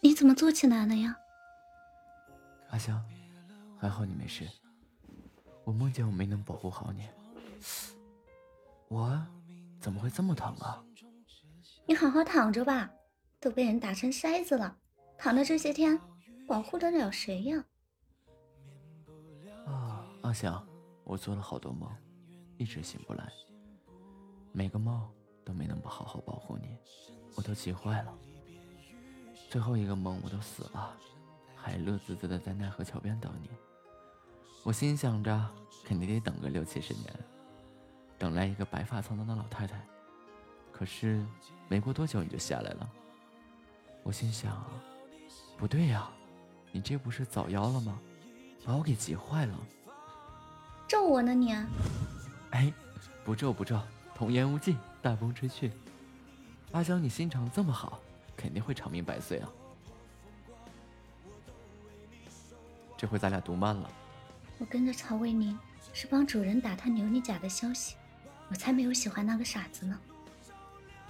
[0.00, 1.14] 你怎么坐起来了呀？
[2.70, 3.04] 阿香，
[3.78, 4.48] 还好你没事。
[5.64, 7.06] 我梦见我没能保护好你，
[8.88, 9.26] 我
[9.78, 10.82] 怎么会这么疼啊？
[11.88, 12.90] 你好好躺着吧，
[13.40, 14.76] 都被人打成筛子了，
[15.16, 15.98] 躺了这些天，
[16.46, 17.64] 保护得了谁呀？
[19.64, 20.62] 啊，阿香，
[21.02, 21.90] 我做了好多梦，
[22.58, 23.32] 一直醒不来，
[24.52, 25.10] 每个梦
[25.46, 26.76] 都没能好好保护你，
[27.36, 28.14] 我都急坏了。
[29.48, 30.94] 最后一个梦我都死了，
[31.56, 33.48] 还乐滋滋的在奈何桥边等你。
[34.62, 35.50] 我心想着，
[35.86, 37.18] 肯定得等个六七十年，
[38.18, 39.82] 等来一个白发苍苍的老太太。
[40.70, 41.26] 可是
[41.68, 42.90] 没过多久你就下来了，
[44.02, 44.64] 我心想，
[45.58, 46.08] 不对呀，
[46.72, 47.98] 你这不是早夭了吗？
[48.64, 49.54] 把我给急坏了。
[50.88, 51.52] 咒我呢你？
[52.50, 52.72] 哎，
[53.24, 53.80] 不咒不咒，
[54.14, 55.70] 童言无忌，大风吹去。
[56.72, 58.00] 阿香，你心肠这么好，
[58.36, 59.48] 肯定会长命百岁啊！
[62.96, 63.90] 这回咱俩读慢了。
[64.58, 65.58] 我跟着曹魏宁
[65.92, 67.96] 是帮主人打探牛你甲的消息，
[68.48, 69.98] 我才没有喜欢那个傻子呢。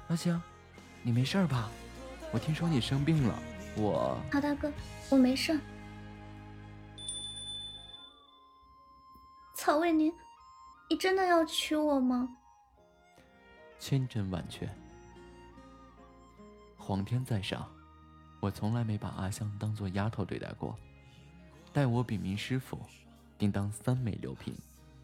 [0.08, 0.40] 阿香，
[1.02, 1.70] 你没事吧？
[2.32, 3.38] 我听说你生病了，
[3.76, 4.18] 我……
[4.32, 4.72] 曹大哥，
[5.10, 5.58] 我没事。
[9.54, 10.10] 曹魏宁，
[10.88, 12.26] 你真的要娶我吗？
[13.78, 14.66] 千真万确。
[16.76, 17.68] 皇天在上，
[18.40, 20.74] 我从来没把阿香当做丫头对待过。
[21.70, 22.80] 待我禀明师傅，
[23.36, 24.56] 定当三美六聘，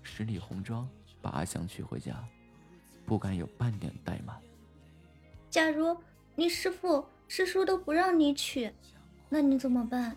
[0.02, 0.89] 十里红妆，
[1.20, 2.24] 把阿香娶回家，
[3.05, 4.40] 不敢有半点怠慢。
[5.55, 5.97] 假如
[6.35, 8.68] 你师傅师叔都不让你娶，
[9.28, 10.16] 那你怎么办？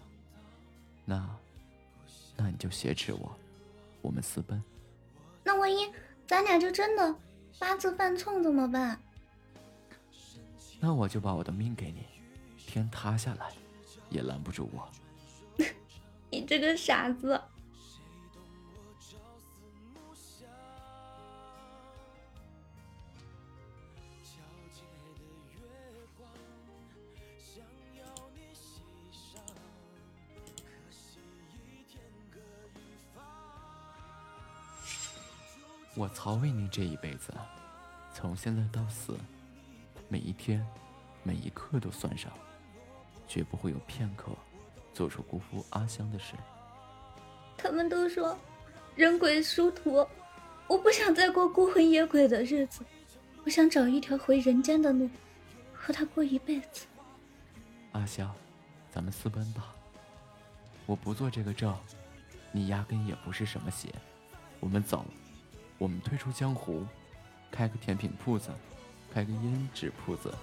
[1.05, 1.29] 那，
[2.35, 3.37] 那你就挟持我，
[4.01, 4.59] 我们私奔。
[5.43, 5.87] 那万一
[6.25, 7.15] 咱俩就真的
[7.59, 8.99] 八字犯冲怎么办？
[10.79, 12.03] 那我就把我的命给你，
[12.57, 13.51] 天塌下来
[14.09, 14.89] 也拦不住我。
[16.31, 17.39] 你这个傻子！
[35.97, 37.33] 我曹魏宁这一辈子，
[38.13, 39.17] 从现在到死，
[40.07, 40.63] 每一天、
[41.23, 42.31] 每一刻都算上，
[43.27, 44.31] 绝不会有片刻
[44.93, 46.35] 做出辜负阿香的事。
[47.57, 48.37] 他们都说
[48.95, 50.07] 人鬼殊途，
[50.67, 52.85] 我不想再过孤魂野鬼的日子，
[53.43, 55.09] 我想找一条回人间的路，
[55.73, 56.85] 和他过一辈子。
[57.93, 58.31] 阿香，
[58.91, 59.73] 咱们私奔吧。
[60.85, 61.75] 我不做这个证，
[62.51, 63.91] 你压根也不是什么邪。
[64.59, 65.03] 我们走，
[65.77, 66.85] 我们退出江湖，
[67.51, 68.49] 开个甜品铺子，
[69.13, 70.33] 开个胭脂铺子。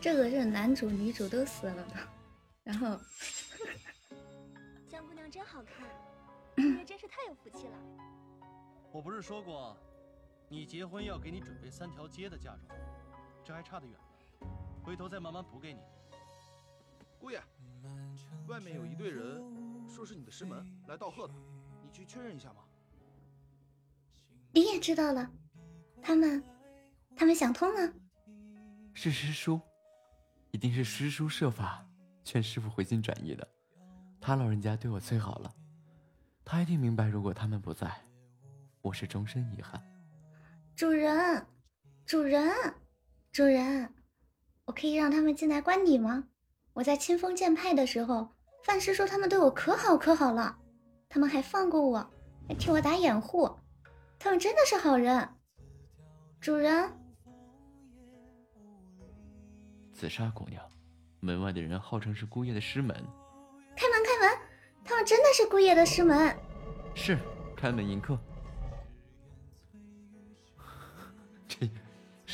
[0.00, 1.94] 这个是男主女主都死了的，
[2.64, 2.98] 然后
[4.88, 5.86] 江姑娘真好看，
[6.56, 7.78] 你也真是太有福气了。
[8.90, 9.76] 我不是说过，
[10.52, 12.78] 你结婚要给你准备三条街的嫁妆，
[13.42, 13.96] 这还差得远
[14.38, 14.46] 呢，
[14.84, 15.80] 回头再慢慢补给你。
[17.18, 17.42] 姑爷，
[18.48, 19.42] 外面有一队人，
[19.88, 21.32] 说是你的师门来道贺的，
[21.82, 22.64] 你去确认一下吗？
[24.52, 25.26] 你也知道了，
[26.02, 26.44] 他们，
[27.16, 27.90] 他们想通了。
[28.92, 29.58] 是师叔。
[30.50, 31.82] 一定是师叔设法
[32.24, 33.48] 劝师傅回心转意的，
[34.20, 35.50] 他老人家对我最好了，
[36.44, 37.90] 他一定明白，如果他们不在，
[38.82, 39.82] 我是终身遗憾。
[40.82, 41.46] 主人，
[42.04, 42.52] 主人，
[43.30, 43.88] 主人，
[44.64, 46.24] 我可以让他们进来关你吗？
[46.72, 48.28] 我在清风剑派的时候，
[48.64, 50.58] 范师叔他们对我可好可好了，
[51.08, 52.10] 他们还放过我，
[52.48, 53.48] 还替我打掩护，
[54.18, 55.28] 他们真的是好人。
[56.40, 56.90] 主人。
[59.92, 60.60] 紫砂姑娘，
[61.20, 62.92] 门外的人号称是姑爷的师门。
[63.76, 64.38] 开门，开门！
[64.84, 66.36] 他们真的是姑爷的师门。
[66.96, 67.16] 是，
[67.56, 68.18] 开门迎客。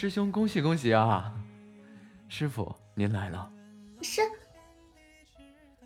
[0.00, 1.34] 师兄恭喜恭喜啊！
[2.28, 3.50] 师傅您来了。
[4.00, 4.22] 是。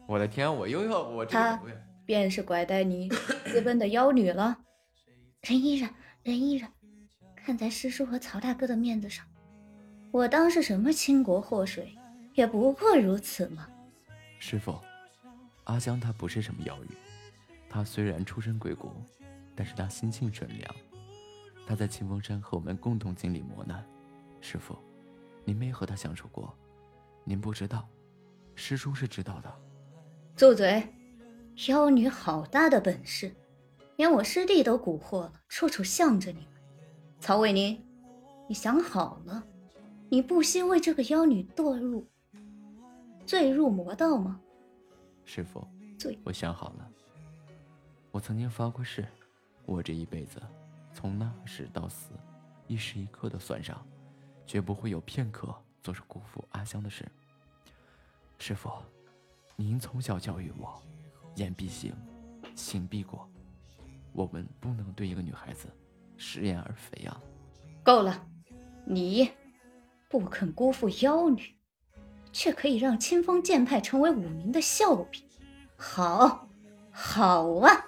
[0.06, 1.32] 我的天，我又要我这。
[1.32, 1.58] 他
[2.04, 3.08] 便是拐带你
[3.46, 4.54] 私奔的妖女了。
[5.40, 5.88] 忍一忍，
[6.22, 6.68] 忍一忍，
[7.34, 9.24] 看在师叔和曹大哥的面子上。
[10.10, 11.96] 我当是什么倾国祸水，
[12.34, 13.66] 也不过如此嘛。
[14.38, 14.78] 师傅，
[15.64, 16.90] 阿香她不是什么妖女，
[17.66, 18.92] 她虽然出身鬼谷，
[19.56, 20.76] 但是她心性纯良。
[21.66, 23.82] 她在清风山和我们共同经历磨难。
[24.42, 24.76] 师傅，
[25.44, 26.52] 您没和他相处过，
[27.24, 27.88] 您不知道，
[28.54, 29.50] 师叔是知道的。
[30.36, 30.86] 住嘴！
[31.68, 33.32] 妖女好大的本事，
[33.96, 36.48] 连我师弟都蛊惑了，处处向着你们。
[37.20, 37.80] 曹伟宁，
[38.48, 39.44] 你想好了？
[40.08, 42.06] 你不惜为这个妖女堕入、
[43.24, 44.40] 坠入魔道吗？
[45.24, 45.64] 师傅，
[45.96, 46.90] 罪，我想好了。
[48.10, 49.06] 我曾经发过誓，
[49.64, 50.42] 我这一辈子
[50.92, 52.10] 从那时到死，
[52.66, 53.86] 一时一刻都算上，
[54.52, 55.48] 绝不会有片刻
[55.82, 57.10] 做出辜负阿香的事。
[58.36, 58.70] 师傅，
[59.56, 60.78] 您从小教育我，
[61.36, 61.90] 言必行，
[62.54, 63.26] 行必果。
[64.12, 65.68] 我们不能对一个女孩子
[66.18, 67.18] 食言而肥啊！
[67.82, 68.26] 够了，
[68.84, 69.30] 你。
[70.06, 71.56] 不肯辜负妖女，
[72.30, 75.24] 却可以让清风剑派成为武林的笑柄。
[75.78, 76.46] 好，
[76.90, 77.86] 好啊！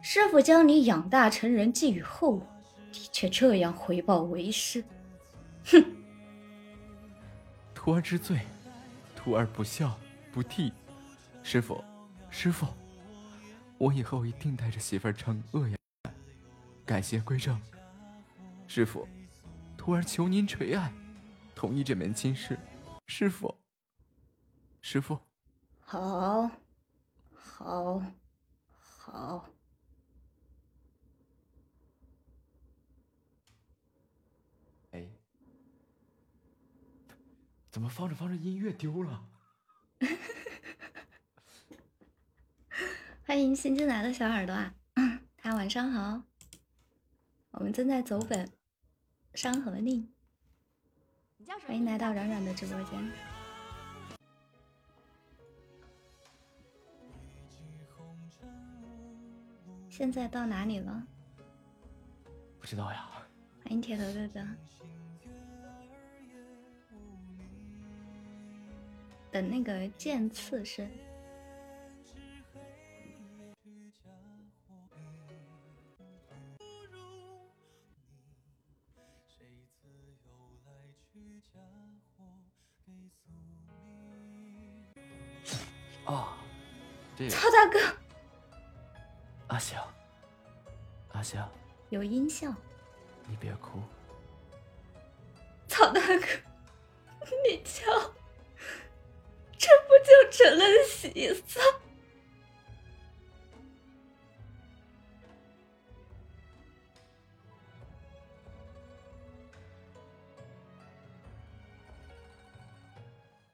[0.00, 2.46] 师傅将你养大成人，寄予厚望，
[2.92, 4.84] 你却这样回报为师。
[5.66, 5.84] 哼！
[7.74, 8.40] 徒儿知罪，
[9.16, 9.98] 徒儿不孝
[10.32, 10.72] 不悌。
[11.42, 11.82] 师傅，
[12.30, 12.66] 师傅，
[13.78, 16.14] 我以后一定带着媳妇儿惩恶扬善，
[16.84, 17.60] 改邪归正。
[18.66, 19.08] 师傅，
[19.76, 20.92] 徒儿求您垂爱。
[21.54, 22.58] 同意这门亲事，
[23.06, 23.54] 师傅。
[24.82, 25.18] 师傅，
[25.80, 26.50] 好，
[27.34, 28.02] 好，
[28.78, 29.46] 好。
[34.92, 35.06] 哎，
[37.70, 39.24] 怎么放着放着音乐丢了？
[43.24, 44.74] 欢迎新进来的小耳朵啊！
[45.40, 46.20] 大家晚上好，
[47.52, 48.44] 我们正在走本
[49.34, 50.02] 《山河令》。
[51.66, 53.12] 欢迎来到软软的直播间。
[59.88, 61.06] 现在到哪里了？
[62.58, 63.08] 不知道呀。
[63.62, 64.40] 欢迎铁头哥哥。
[69.30, 70.88] 等那个剑刺声。
[86.06, 86.36] 啊，
[87.28, 87.78] 曹大哥，
[89.46, 89.80] 阿香，
[91.12, 91.48] 阿香，
[91.90, 92.52] 有音效，
[93.28, 93.80] 你别哭。
[95.68, 96.26] 曹大哥，
[97.48, 98.19] 你瞧，这不
[100.04, 101.60] 就成了喜色。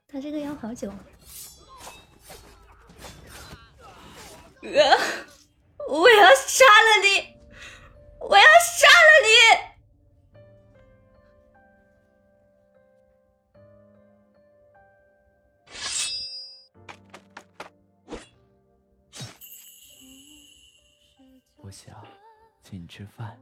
[0.09, 0.91] 他这个要好久。
[4.63, 4.71] 哥，
[5.89, 7.37] 我要杀了你！
[8.19, 9.76] 我要杀了你！
[21.67, 22.01] 我想
[22.63, 23.37] 请你吃饭，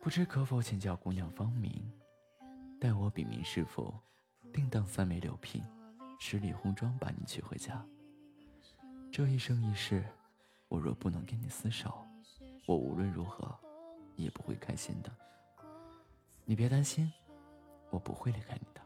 [0.00, 1.88] 不知可否请教姑娘芳名？
[2.80, 3.94] 待我禀明师傅，
[4.52, 5.64] 定当三媒六聘，
[6.18, 7.86] 十里红妆把你娶回家。
[9.12, 10.04] 这一生一世，
[10.66, 12.04] 我若不能跟你厮守，
[12.66, 13.56] 我无论如何
[14.16, 15.12] 也不会开心的。
[16.44, 17.12] 你别担心，
[17.90, 18.80] 我不会离开你的。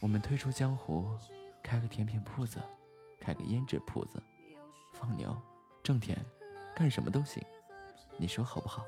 [0.00, 1.16] 我们退出江湖，
[1.62, 2.60] 开个甜品铺子，
[3.18, 4.22] 开个胭脂铺子，
[4.92, 5.34] 放牛、
[5.82, 6.16] 种田，
[6.74, 7.42] 干什么都行。
[8.16, 8.86] 你说好不好？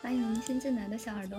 [0.00, 1.38] 欢迎新进来的小耳朵。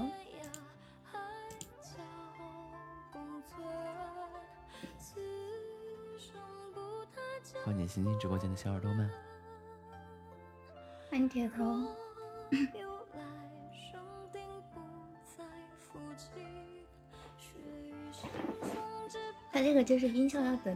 [7.94, 9.08] 新进直播间的小耳朵们。
[11.12, 11.86] 欢迎铁头。
[19.52, 20.76] 他这个就是音效要等，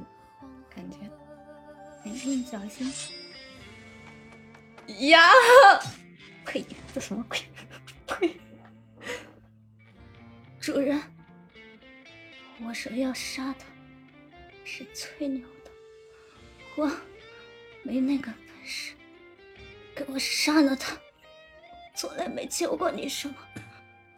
[0.69, 0.97] 感觉
[2.03, 2.87] 很硬，小心。
[5.09, 5.19] 呀！
[6.45, 6.63] 呸！
[6.93, 7.39] 这什么鬼？
[8.05, 8.39] 呸！
[10.59, 11.01] 主人，
[12.63, 13.65] 我说要杀他，
[14.63, 15.56] 是吹牛的，
[16.77, 16.89] 我
[17.83, 18.93] 没那个本事。
[19.95, 20.95] 给我杀了他！
[21.95, 23.35] 从来没求过你什么，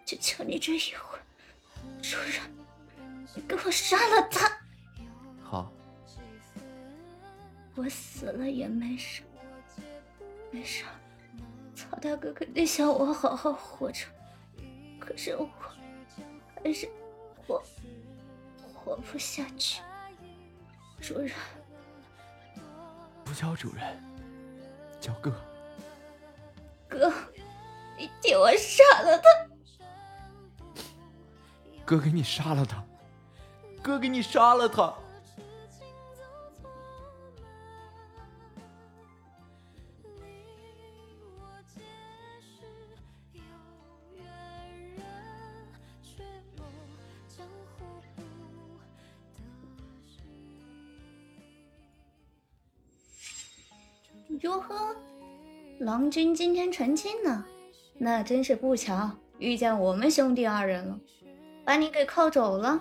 [0.04, 1.18] 就求你这一回，
[2.02, 2.42] 主人，
[3.34, 4.52] 你给我杀了他！
[5.42, 5.72] 好，
[7.76, 9.22] 我死了也没事，
[10.52, 10.84] 没事。
[11.74, 14.06] 曹大哥肯定想我好好活着，
[15.00, 15.50] 可是我
[16.62, 16.90] 还是
[17.38, 17.64] 活
[18.74, 19.82] 活不下去。
[21.00, 21.32] 主人，
[23.30, 23.86] 不叫主人，
[25.00, 25.32] 叫哥。
[26.88, 27.14] 哥，
[27.96, 29.30] 你替我杀了他！
[31.86, 32.84] 哥给你杀了他！
[33.84, 34.92] 哥给你杀了他！
[55.90, 57.44] 郎君今天成亲呢，
[57.98, 61.00] 那真是不巧，遇见我们兄弟二人了，
[61.66, 62.80] 把你给铐走了。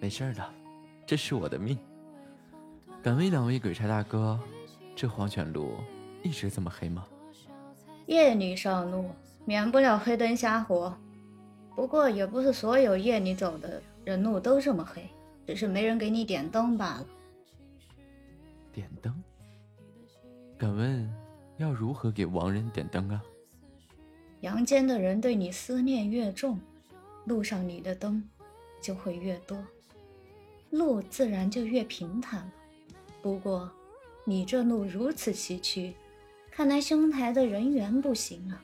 [0.00, 0.54] 没事的，
[1.04, 1.76] 这是我的命。
[3.02, 4.38] 敢问两位鬼差大哥，
[4.94, 5.72] 这黄泉路
[6.22, 7.04] 一直这么黑吗？
[8.06, 9.10] 夜里上路，
[9.44, 10.96] 免不了黑灯瞎火。
[11.74, 15.02] 不过也不是所有夜里走的人路都这么黑，
[15.44, 17.06] 只是没人给你点灯罢了。
[18.72, 19.12] 点灯？
[20.56, 21.12] 敢问
[21.58, 23.22] 要如何给亡人点灯啊？
[24.40, 26.58] 阳间的人对你思念越重，
[27.24, 28.22] 路上你的灯
[28.80, 29.58] 就会越多，
[30.70, 32.52] 路自然就越平坦了。
[33.20, 33.68] 不过
[34.24, 35.92] 你这路如此崎岖，
[36.52, 38.62] 看来兄台的人缘不行啊。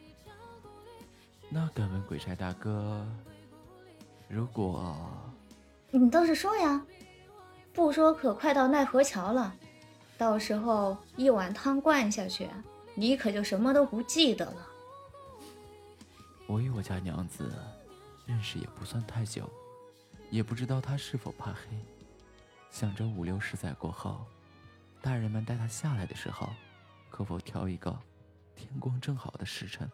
[1.50, 3.04] 那敢问鬼差大哥，
[4.28, 4.96] 如果
[5.90, 6.86] 你倒是说呀，
[7.72, 9.52] 不说可快到奈何桥了。
[10.16, 12.48] 到时候一碗汤灌下去，
[12.94, 14.66] 你可就什么都不记得了。
[16.46, 17.50] 我与我家娘子
[18.26, 19.50] 认识也不算太久，
[20.30, 21.78] 也不知道她是否怕黑。
[22.70, 24.26] 想着五六十载过后，
[25.00, 26.48] 大人们带她下来的时候，
[27.10, 27.98] 可否挑一个
[28.54, 29.90] 天光正好的时辰？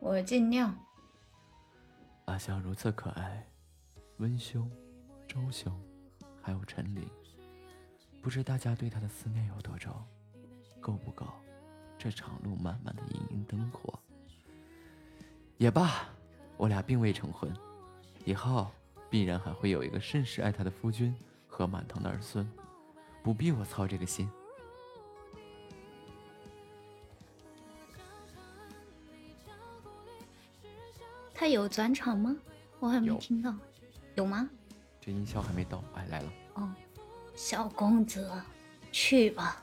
[0.00, 0.76] 我尽量。
[2.26, 3.46] 阿香如此可爱，
[4.18, 4.70] 温兄、
[5.26, 5.72] 周兄，
[6.42, 7.08] 还有陈琳。
[8.20, 9.94] 不知大家对她的思念有多重，
[10.80, 11.26] 够不够
[11.98, 13.98] 这长路漫漫的隐隐灯火？
[15.56, 16.08] 也罢，
[16.56, 17.50] 我俩并未成婚，
[18.24, 18.70] 以后
[19.08, 21.14] 必然还会有一个甚是爱他的夫君
[21.46, 22.46] 和满堂的儿孙，
[23.22, 24.28] 不必我操这个心。
[31.32, 32.36] 他有转场吗？
[32.80, 33.54] 我还没听到，
[34.14, 34.48] 有吗？
[35.00, 36.32] 这音效还没到，哎，来了。
[36.54, 36.74] 哦。
[37.34, 38.30] 小公子，
[38.92, 39.60] 去吧，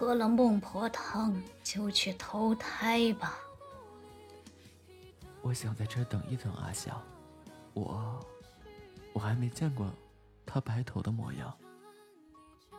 [0.00, 3.38] 喝了孟婆汤就去投胎吧。
[5.42, 6.98] 我想在这等一等阿香，
[7.74, 8.18] 我
[9.12, 9.86] 我还没见过
[10.46, 11.54] 他白头的模样。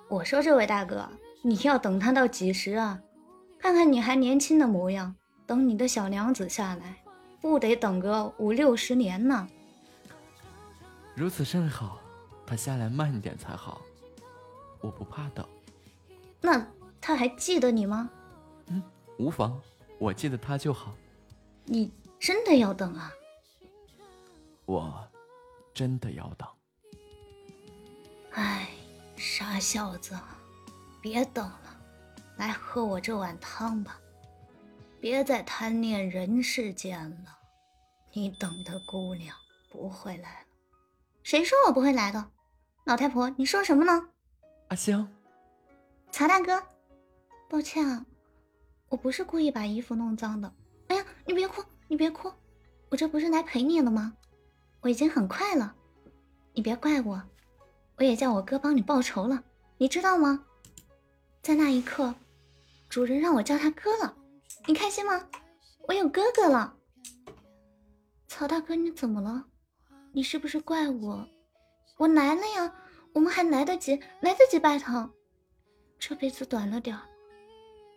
[0.10, 1.08] 我说这位大哥，
[1.44, 3.00] 你要等他到几时啊？
[3.60, 7.04] 看看你还年轻的模样，等你的小娘子下来，
[7.40, 9.48] 不得等个五六十年呢？
[11.14, 12.00] 如此甚好，
[12.48, 13.80] 他下来慢一点才好。
[14.80, 15.48] 我不怕等。
[16.42, 16.66] 那
[17.02, 18.10] 他还记得你吗？
[18.68, 18.82] 嗯，
[19.18, 19.60] 无妨，
[19.98, 20.94] 我记得他就好。
[21.66, 23.12] 你真的要等啊？
[24.66, 25.08] 我
[25.74, 26.48] 真的要等。
[28.32, 28.70] 哎，
[29.18, 30.18] 傻小子，
[31.02, 31.78] 别等了，
[32.38, 34.00] 来喝我这碗汤吧。
[35.00, 37.38] 别再贪恋人世间了，
[38.14, 39.36] 你等的姑娘
[39.72, 40.48] 不会来了。
[41.24, 42.32] 谁说我不会来的？
[42.86, 44.10] 老太婆，你说什么呢？
[44.68, 45.12] 阿香，
[46.12, 46.64] 曹大哥，
[47.52, 48.06] 抱歉啊，
[48.88, 50.54] 我不是故意把衣服弄脏的。
[50.88, 52.32] 哎呀，你别哭，你别哭，
[52.88, 54.16] 我这不是来陪你了吗？
[54.80, 55.76] 我已经很快了，
[56.54, 57.22] 你别怪我，
[57.98, 59.44] 我也叫我哥帮你报仇了，
[59.78, 60.46] 你知道吗？
[61.42, 62.16] 在那一刻，
[62.88, 64.16] 主人让我叫他哥了，
[64.66, 65.28] 你开心吗？
[65.90, 66.78] 我有哥哥了。
[68.30, 69.44] 曹大哥，你怎么了？
[70.14, 71.28] 你是不是怪我？
[71.98, 72.74] 我来了呀，
[73.12, 75.12] 我们还来得及，来得及拜堂。
[76.00, 76.98] 这辈子短了点，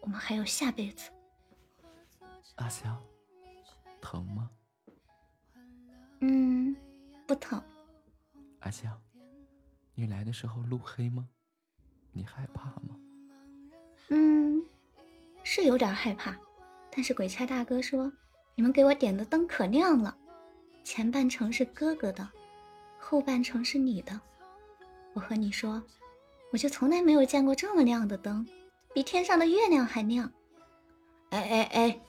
[0.05, 1.11] 我们还有下辈子。
[2.57, 3.03] 阿香，
[4.03, 4.51] 疼吗？
[6.21, 6.77] 嗯，
[7.27, 7.61] 不疼。
[8.61, 9.01] 阿香，
[9.95, 11.27] 你来的时候路黑吗？
[12.13, 12.95] 你害怕吗？
[14.11, 14.63] 嗯，
[15.43, 16.37] 是有点害怕，
[16.91, 18.13] 但是鬼差大哥说，
[18.55, 20.15] 你们给我点的灯可亮了，
[20.85, 22.29] 前半程是哥哥的，
[22.99, 24.21] 后半程是你的。
[25.15, 25.83] 我和你说，
[26.53, 28.47] 我就从来没有见过这么亮的灯，
[28.95, 30.33] 比天上的月亮还亮。
[31.31, 32.01] 哎哎哎，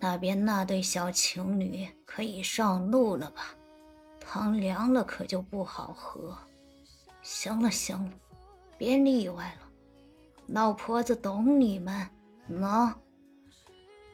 [0.00, 3.54] 那边那对小情侣可以上路了吧？
[4.18, 6.36] 汤凉了可就不好喝。
[7.22, 8.12] 行了行了，
[8.76, 9.68] 别腻歪了。
[10.48, 12.10] 老婆子懂你们，
[12.50, 12.92] 喏，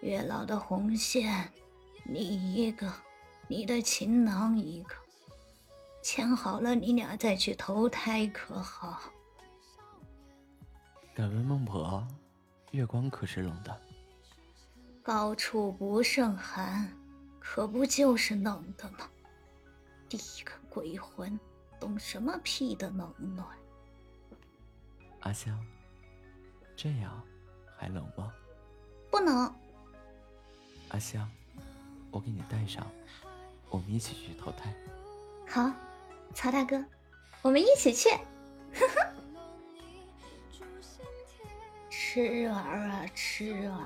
[0.02, 1.50] 月老的红线，
[2.05, 2.92] 你一个，
[3.48, 4.94] 你的情郎一个，
[6.02, 9.00] 牵好了，你俩再去投胎可好？
[11.15, 12.07] 敢问孟婆，
[12.72, 13.80] 月光可是冷的？
[15.02, 16.86] 高处不胜寒，
[17.40, 19.08] 可不就是冷的吗？
[20.08, 21.38] 第一个鬼魂，
[21.80, 23.47] 懂什么屁的冷暖？
[25.20, 25.58] 阿香，
[26.76, 27.22] 这样
[27.76, 28.32] 还冷吗？
[29.10, 29.52] 不能。
[30.90, 31.26] 阿香，
[32.10, 32.86] 我给你带上，
[33.70, 34.74] 我们一起去投胎。
[35.48, 35.72] 好，
[36.34, 36.84] 曹大哥，
[37.40, 38.10] 我们一起去。
[38.10, 39.12] 呵呵。
[42.10, 43.76] 痴儿啊痴儿，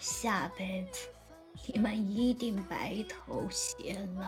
[0.00, 1.06] 下辈子
[1.64, 4.24] 你们一定白头偕老。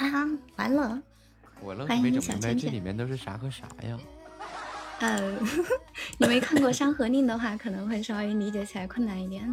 [0.00, 0.98] 啊，完了！
[1.60, 3.98] 我愣是没整明白这里面都是啥和啥呀？
[5.00, 5.38] 呃，
[6.16, 9.46] 你没看过《山河令》的话，可能会稍微理解起来困难一点。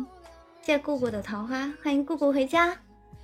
[0.61, 2.77] 谢谢姑姑的桃花，欢迎姑姑回家。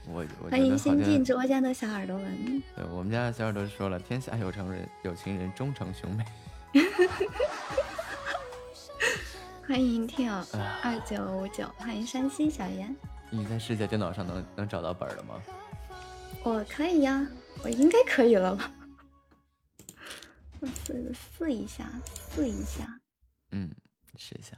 [0.06, 2.62] 我欢迎新进直播间的小耳朵们。
[2.76, 6.26] 对我们家的小耳朵说了：“天下有情人，有情人终成兄妹。
[9.68, 10.34] ”欢迎听友
[10.84, 12.96] 二九五九，欢迎山西小严。
[13.32, 15.42] 你在世界电脑上能能找到本了吗？
[16.44, 17.26] 我可以呀，
[17.64, 18.72] 我应该可以了吧？
[20.60, 21.90] 我试试一下，
[22.36, 22.86] 试一下。
[23.54, 23.72] 嗯，
[24.18, 24.56] 试一下。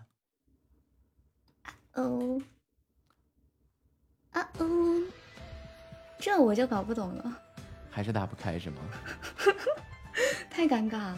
[1.62, 2.42] 啊哦，
[4.32, 5.02] 啊哦，
[6.20, 7.42] 这我就搞不懂了。
[7.90, 8.82] 还是打不开是吗？
[10.52, 11.18] 太尴尬了，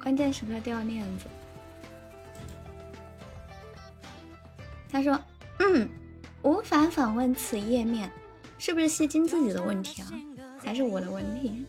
[0.00, 1.26] 关键时刻掉链子。
[4.90, 5.18] 他说
[5.60, 5.88] ：“嗯，
[6.42, 8.10] 无法访问此页面，
[8.58, 10.10] 是不是吸金自己的问题啊？
[10.58, 11.64] 还是我的问题？”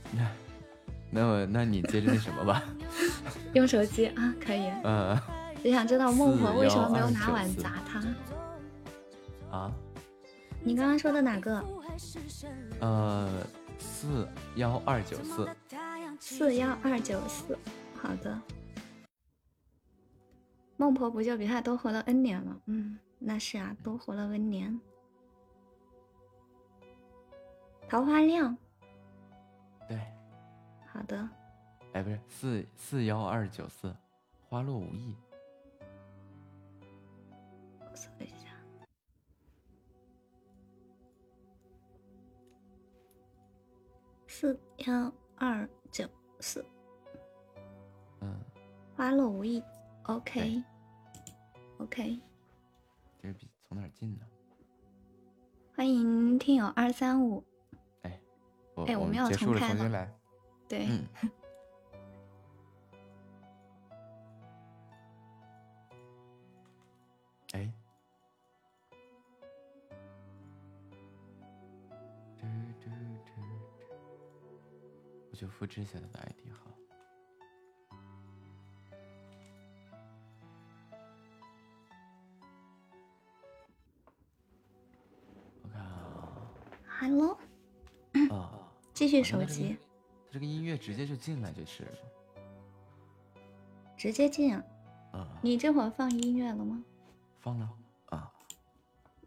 [1.14, 2.64] 那我那你接着那什么吧。
[3.54, 4.72] 用手机啊，可以。
[4.84, 5.20] 嗯。
[5.62, 8.00] 只想知道孟婆为什么没有拿碗砸他。
[9.56, 9.72] 啊？
[10.64, 11.64] 你刚刚说的哪个？
[12.80, 13.46] 呃，
[13.78, 15.48] 四幺二九四。
[16.20, 17.58] 四幺二九四，
[18.02, 18.40] 好的。
[20.78, 22.58] 孟婆不就比他多活了 N 年了？
[22.66, 22.98] 嗯。
[23.24, 24.82] 那是啊，多活了 N 年。
[27.88, 28.58] 桃花亮。
[29.88, 30.00] 对。
[30.88, 31.30] 好的。
[31.94, 33.96] 哎，不是四四幺二九四，
[34.50, 35.16] 花落无意。
[37.80, 38.48] 我搜一下。
[44.26, 46.10] 四幺二九
[46.40, 46.66] 四。
[48.22, 48.40] 嗯。
[48.98, 49.64] 花落无意。
[50.06, 50.64] OK。
[51.78, 51.92] OK。
[51.96, 52.31] 这是比
[53.72, 54.26] 从哪进呢？
[55.74, 57.42] 欢迎听友二三五
[58.74, 60.14] 我哎我们要结束了重开了重新来。
[60.68, 61.08] 对，嗯。
[75.34, 76.51] 就复制一下他的 ID
[87.02, 87.36] Hello，
[88.30, 89.76] 啊，继续手机
[90.30, 91.92] 这个音乐直接就进来就是了。
[93.98, 94.64] 直接进啊。
[95.14, 96.84] 啊，你这会儿放音乐了吗？
[97.40, 97.68] 放了
[98.12, 98.32] 啊，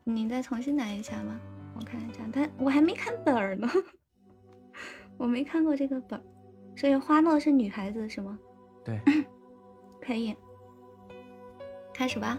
[0.05, 1.41] 你再重新来一下吧，
[1.75, 2.21] 我看一下。
[2.33, 3.69] 但我还没看本儿呢，
[5.19, 6.23] 我没看过这个本儿，
[6.77, 8.39] 所以花落是女孩子是吗？
[8.85, 9.01] 对，
[10.01, 10.37] 可以，
[11.93, 12.39] 开始吧。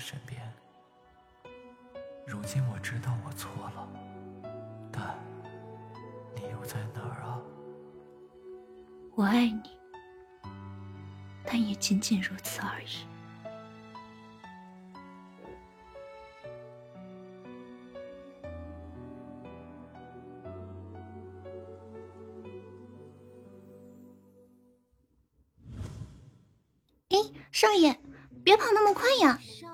[0.00, 0.40] 身边。
[2.26, 3.88] 如今我知道我错了，
[4.90, 5.14] 但
[6.34, 7.38] 你又在哪儿啊？
[9.14, 9.78] 我爱你，
[11.44, 13.06] 但也仅仅如此而已。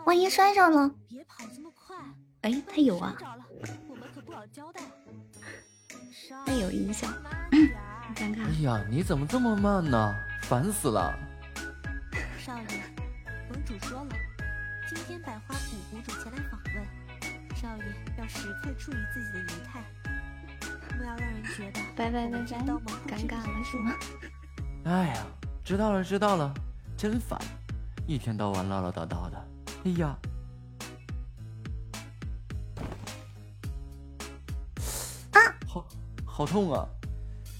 [0.07, 0.89] 万一摔着了。
[1.09, 1.97] 别跑这么快。
[2.43, 3.45] 哎，他有啊，找了，
[3.89, 4.81] 我们可不好交代。
[6.47, 7.09] 他有音效，
[7.51, 8.51] 很尴尬哎。
[8.63, 10.15] 呀，你怎么这么慢呢？
[10.43, 11.13] 烦死了！
[12.39, 12.85] 少爷，
[13.51, 14.15] 盟主说了，
[14.89, 17.85] 今天百花谷谷主前来访问，少爷
[18.17, 19.83] 要时刻注意自己的仪态，
[20.97, 22.73] 不要让人觉得拜拜拜拜
[23.09, 23.93] 尴尬了是吗？
[24.87, 25.27] 哎呀，
[25.65, 26.55] 知道了知道了，
[26.97, 27.37] 真烦，
[28.07, 29.49] 一天到晚唠唠叨叨的。
[29.87, 30.19] 哎呀，
[35.31, 35.87] 啊，好，
[36.25, 36.85] 好痛啊！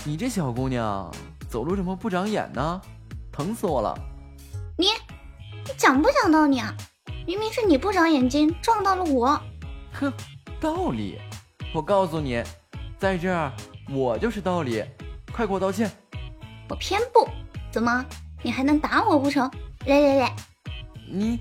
[0.05, 1.09] 你这小姑娘
[1.49, 2.83] 走路怎么不长眼呢？
[3.31, 3.97] 疼死我了！
[4.77, 4.87] 你，
[5.65, 6.75] 你讲不讲道理啊？
[7.29, 9.41] 明明是你不长眼睛撞到了我。
[9.93, 10.13] 哼，
[10.61, 11.21] 道理，
[11.73, 12.43] 我告诉你，
[12.99, 13.53] 在这儿
[13.89, 14.85] 我就是道理，
[15.33, 15.89] 快给我道歉！
[16.69, 17.29] 我偏不，
[17.71, 18.05] 怎么？
[18.43, 19.49] 你还能打我不成？
[19.87, 20.37] 来来来，
[21.09, 21.39] 你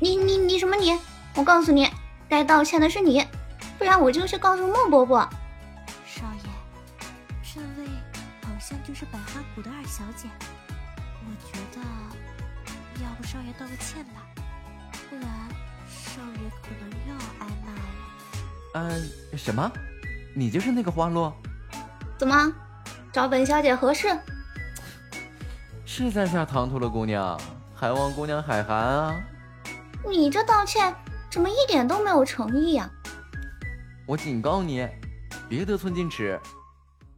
[0.00, 0.98] 你你你什么你？
[1.36, 1.88] 我告诉你，
[2.28, 3.26] 该道歉的是你，
[3.78, 5.28] 不然我就去告诉莫伯伯。
[6.06, 6.50] 少爷，
[7.42, 7.88] 这位
[8.42, 10.28] 好像就是百花谷的二小姐，
[11.20, 11.80] 我觉得
[13.02, 14.22] 要不少爷道个歉吧，
[15.10, 15.26] 不然
[15.88, 17.80] 少爷可能又要挨骂了。
[18.74, 19.70] 呃，什么？
[20.36, 21.32] 你就是那个花落？
[22.18, 22.52] 怎么？
[23.12, 24.16] 找本小姐何事？
[25.84, 27.40] 是在下唐突了姑娘，
[27.74, 29.14] 还望姑娘海涵啊！
[30.10, 30.94] 你这道歉
[31.30, 32.88] 怎么一点都没有诚意呀、
[34.06, 34.88] 我警告你，
[35.48, 36.38] 别得寸进尺！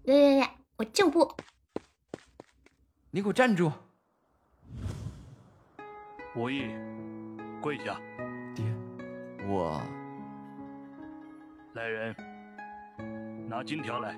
[0.04, 1.30] 来来来，我就不。
[3.10, 3.70] 你给我站住！
[6.34, 6.70] 无意，
[7.60, 8.00] 跪下。
[8.54, 8.64] 爹，
[9.46, 9.82] 我
[11.74, 12.16] 来人，
[13.48, 14.16] 拿金条来。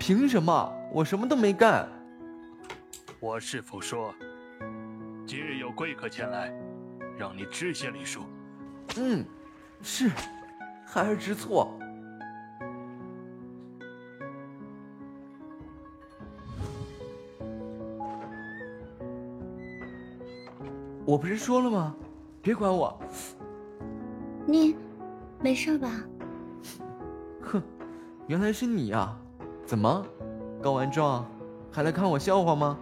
[0.00, 0.72] 凭什么？
[0.92, 1.88] 我什么都没干。
[3.20, 4.14] 我是否说，
[5.26, 6.52] 今日有贵客前来，
[7.18, 8.20] 让你知些礼数？
[8.96, 9.24] 嗯，
[9.82, 10.08] 是，
[10.86, 11.76] 孩儿知错。
[21.04, 21.96] 我不是说了吗？
[22.40, 22.96] 别管我！
[24.46, 24.76] 你
[25.40, 25.90] 没事吧？
[27.42, 27.62] 哼，
[28.28, 29.16] 原来是你呀、
[29.66, 30.06] 怎么，
[30.62, 31.26] 告完状
[31.72, 32.78] 还来看我笑话吗？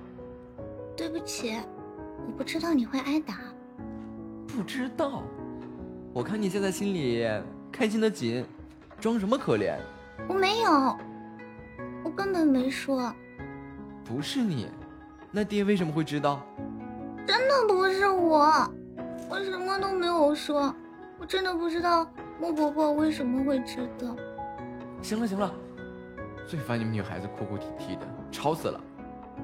[0.96, 1.56] 对不起，
[2.26, 3.38] 我不知道你会挨打。
[4.56, 5.22] 不知道，
[6.14, 7.28] 我看你现在心里
[7.70, 8.42] 开心的紧，
[8.98, 9.76] 装什么可怜？
[10.26, 10.96] 我没有，
[12.02, 13.12] 我根本没说，
[14.02, 14.66] 不是你，
[15.30, 16.40] 那爹为什么会知道？
[17.26, 18.50] 真的不是我，
[19.28, 20.74] 我什么都没有说，
[21.18, 22.10] 我真的不知道
[22.40, 24.16] 莫伯伯为什么会知道。
[25.02, 25.52] 行了行了，
[26.46, 28.80] 最烦你们女孩子哭哭啼啼的，吵死了。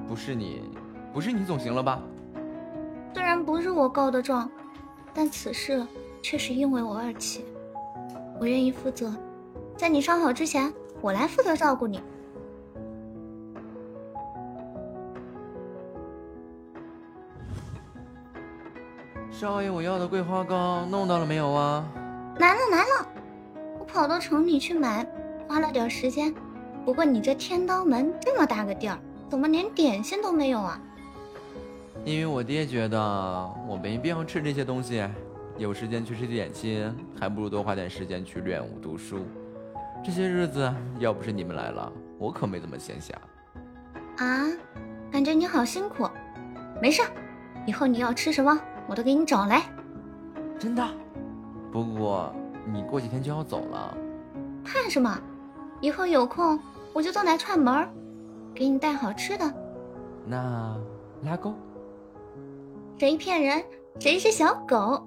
[0.09, 0.63] 不是你，
[1.13, 2.01] 不是你总行了吧？
[3.13, 4.49] 虽然不是我告的状，
[5.13, 5.85] 但此事
[6.21, 7.45] 却是因为我而起，
[8.39, 9.13] 我愿意负责，
[9.77, 12.01] 在你伤好之前，我来负责照顾你。
[19.29, 21.85] 少爷，我要的桂花糕弄到了没有啊？
[22.39, 23.07] 来了来了，
[23.79, 25.05] 我跑到城里去买，
[25.47, 26.33] 花了点时间，
[26.85, 28.97] 不过你这天刀门这么大个地儿，
[29.29, 30.81] 怎么连点心都没有啊？
[32.05, 32.99] 因为我爹觉得
[33.67, 35.07] 我没必要吃这些东西，
[35.57, 39.25] 有时间去吃点心，还不如多花点时间去练武读书。
[40.03, 43.13] 这些日子要不是你们来了，我可没怎么闲暇。
[44.17, 44.45] 啊，
[45.09, 46.05] 感觉你好辛苦。
[46.81, 47.01] 没事，
[47.65, 49.63] 以后你要吃什么，我都给你找来。
[50.59, 50.85] 真的？
[51.71, 53.97] 不过你过几天就要走了。
[54.65, 55.17] 怕什么？
[55.79, 56.59] 以后有空
[56.91, 57.89] 我就都来串门儿，
[58.53, 59.53] 给你带好吃的。
[60.25, 60.77] 那
[61.23, 61.53] 拉钩？
[62.97, 63.63] 谁骗人？
[63.99, 65.05] 谁是小狗？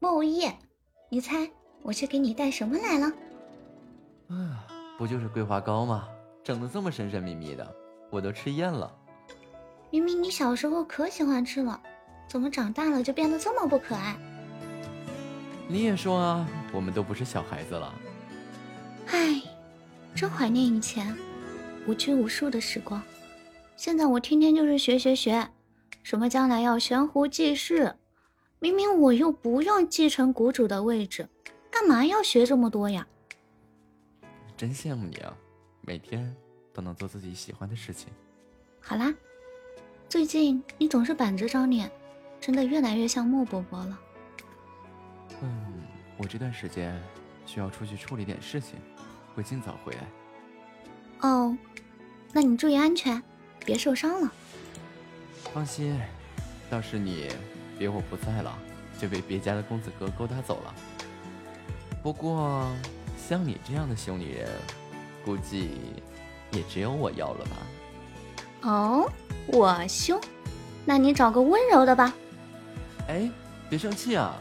[0.00, 0.52] 莫无夜，
[1.08, 1.48] 你猜
[1.82, 3.06] 我去给你带什么来了？
[4.28, 4.66] 啊，
[4.98, 6.08] 不就是桂花糕吗？
[6.42, 7.74] 整的这么神神秘秘的，
[8.10, 8.92] 我都吃厌了。
[9.90, 11.80] 明明你小时候可喜欢吃了，
[12.26, 14.16] 怎么长大了就变得这么不可爱？
[15.70, 17.94] 你也说啊，我们都不是小孩子了。
[19.08, 19.42] 唉，
[20.14, 21.14] 真怀念以前
[21.86, 23.02] 无拘无束的时光。
[23.76, 25.46] 现在我天天就是学学学，
[26.02, 27.94] 什么将来要悬壶济世，
[28.60, 31.28] 明明我又不用继承谷主的位置，
[31.70, 33.06] 干嘛要学这么多呀？
[34.56, 35.36] 真羡慕你啊，
[35.82, 36.34] 每天
[36.72, 38.08] 都能做自己喜欢的事情。
[38.80, 39.14] 好啦，
[40.08, 41.90] 最近你总是板着张脸，
[42.40, 44.00] 真的越来越像莫伯伯了。
[45.42, 45.48] 嗯，
[46.16, 47.00] 我这段时间
[47.46, 48.78] 需要出去处理点事情，
[49.34, 51.28] 会尽早回来。
[51.28, 51.56] 哦，
[52.32, 53.22] 那你注意安全，
[53.64, 54.32] 别受伤了。
[55.52, 56.00] 放心，
[56.68, 57.28] 倒是你
[57.78, 58.56] 别我不在了，
[58.98, 60.74] 就被别家的公子哥勾搭走了。
[62.02, 62.70] 不过，
[63.16, 64.48] 像你这样的凶女人，
[65.24, 65.70] 估计
[66.52, 67.56] 也只有我要了吧？
[68.62, 69.12] 哦，
[69.46, 70.20] 我凶，
[70.84, 72.12] 那你找个温柔的吧。
[73.08, 73.30] 哎，
[73.70, 74.36] 别生气啊！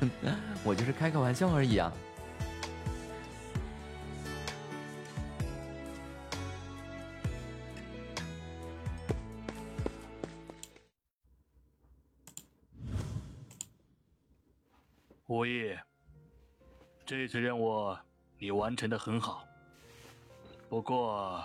[0.64, 1.92] 我就是开个玩笑而已啊。
[15.26, 15.76] 无意，
[17.06, 17.96] 这次任务
[18.38, 19.44] 你完成的很好。
[20.68, 21.44] 不过，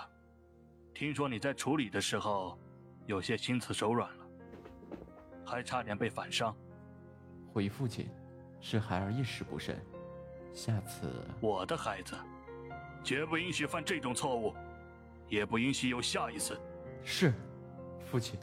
[0.92, 2.58] 听说你在处理的时候
[3.06, 4.26] 有些心慈手软了，
[5.44, 6.56] 还差点被反伤。
[7.52, 8.08] 回父亲。
[8.60, 9.80] 是孩儿一时不慎，
[10.52, 11.08] 下次
[11.40, 12.14] 我的孩子
[13.04, 14.52] 绝不允许犯这种错误，
[15.28, 16.58] 也不允许有下一次。
[17.04, 17.32] 是，
[18.04, 18.38] 父亲。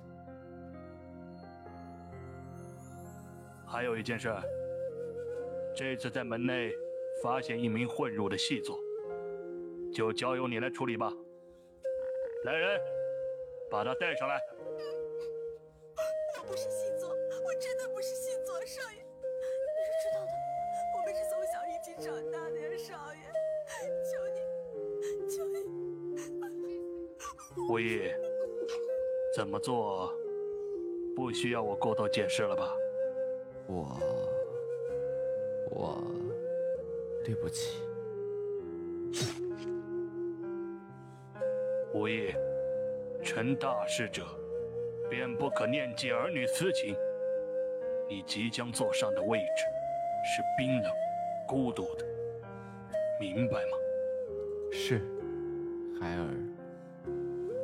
[3.66, 4.34] 还有一件事，
[5.76, 6.72] 这次在门内
[7.22, 8.80] 发现一名混入的细作，
[9.92, 11.12] 就交由你来处理吧。
[12.46, 12.80] 来人，
[13.70, 14.40] 把他带上来。
[16.38, 18.14] 我不是细作，我真的不是
[22.04, 23.22] 长大点，少爷，
[24.04, 24.38] 求你，
[25.30, 25.56] 求你。
[27.70, 28.12] 无意，
[29.34, 30.14] 怎么做
[31.16, 32.70] 不需要我过多解释了吧？
[33.68, 33.98] 我，
[35.72, 36.04] 我，
[37.24, 37.80] 对不起。
[41.94, 42.34] 无意，
[43.24, 44.26] 成大事者，
[45.10, 46.94] 便不可念及儿女私情。
[48.10, 49.64] 你即将坐上的位置，
[50.26, 50.92] 是冰冷。
[51.54, 52.06] 孤独的，
[53.20, 53.78] 明白吗？
[54.72, 55.00] 是，
[56.02, 56.28] 孩儿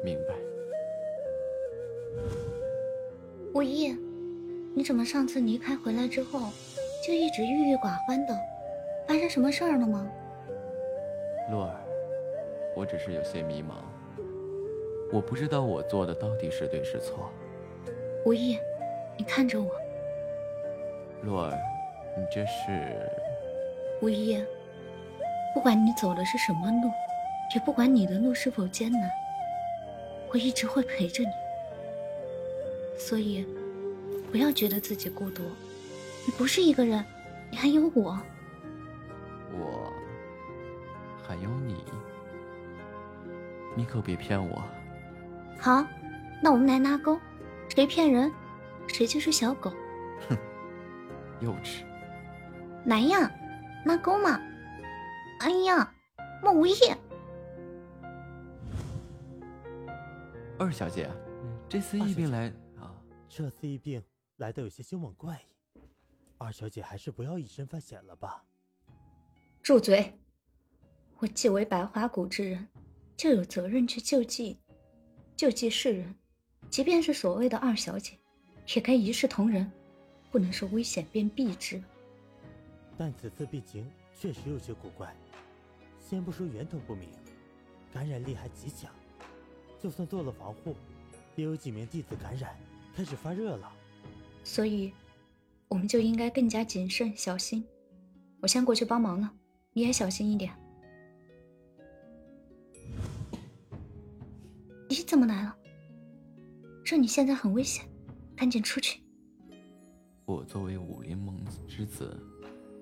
[0.04, 0.36] 明白。
[3.52, 3.98] 无意，
[4.76, 6.40] 你怎么上次离开回来之后，
[7.04, 8.40] 就一直郁郁寡欢的？
[9.08, 10.08] 发生什么事儿了吗？
[11.50, 11.76] 洛儿，
[12.76, 13.74] 我只是有些迷茫，
[15.12, 17.32] 我不知道我做的到底是对是错。
[18.24, 18.60] 无意，
[19.18, 19.72] 你看着我。
[21.24, 21.58] 洛儿，
[22.16, 23.10] 你这是？
[24.02, 24.42] 无一，
[25.54, 26.90] 不管你走的是什么路，
[27.54, 29.10] 也不管你的路是否艰难，
[30.32, 31.30] 我一直会陪着你。
[32.98, 33.46] 所以，
[34.32, 35.44] 不要觉得自己孤独，
[36.26, 37.04] 你不是一个人，
[37.50, 38.18] 你还有我。
[39.52, 39.92] 我
[41.28, 41.84] 还有你，
[43.76, 44.64] 你可别骗我。
[45.58, 45.86] 好，
[46.42, 47.20] 那我们来拉钩，
[47.68, 48.32] 谁骗人，
[48.88, 49.74] 谁就是小狗。
[50.30, 50.38] 哼，
[51.42, 51.82] 幼稚。
[52.86, 53.30] 来呀！
[53.90, 54.40] 拉钩嘛！
[55.40, 55.92] 哎呀，
[56.44, 56.74] 莫无意。
[60.60, 61.10] 二小姐，
[61.68, 62.94] 这次疫病来啊，
[63.28, 64.00] 这次疫病
[64.38, 65.42] 来的有些凶猛怪
[65.74, 65.80] 异，
[66.38, 68.44] 二小姐还是不要以身犯险了吧。
[69.64, 70.14] 住嘴！
[71.18, 72.68] 我既为白花谷之人，
[73.18, 74.60] 就有责任去救济、
[75.36, 76.16] 救济世人。
[76.70, 78.14] 即便是所谓的二小姐，
[78.76, 79.72] 也该一视同仁，
[80.30, 81.82] 不能说危险便避之。
[83.00, 85.16] 但此次病情确实有些古怪，
[86.02, 87.08] 先不说源头不明，
[87.94, 88.94] 感染力还极强，
[89.82, 90.76] 就算做了防护，
[91.38, 92.54] 也有几名弟子感染，
[92.94, 93.72] 开始发热了。
[94.44, 94.92] 所以，
[95.70, 97.66] 我们就应该更加谨慎小心。
[98.42, 99.32] 我先过去帮忙了，
[99.72, 100.54] 你也小心一点。
[104.90, 105.56] 你怎么来了？
[106.84, 107.86] 这里现在很危险，
[108.36, 109.02] 赶紧出去。
[110.26, 112.22] 我作为武林盟之子，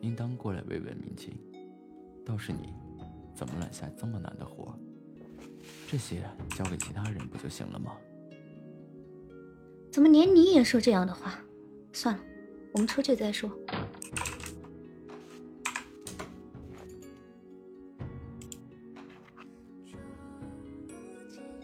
[0.02, 1.38] 应当过来慰问民情。
[2.26, 2.74] 倒是你，
[3.34, 4.78] 怎么揽下这么难的活？
[5.90, 7.96] 这些交给其他人不就行了吗？
[9.92, 11.40] 怎么连你也说这样的话？
[11.94, 12.22] 算了，
[12.74, 13.50] 我们出去再说。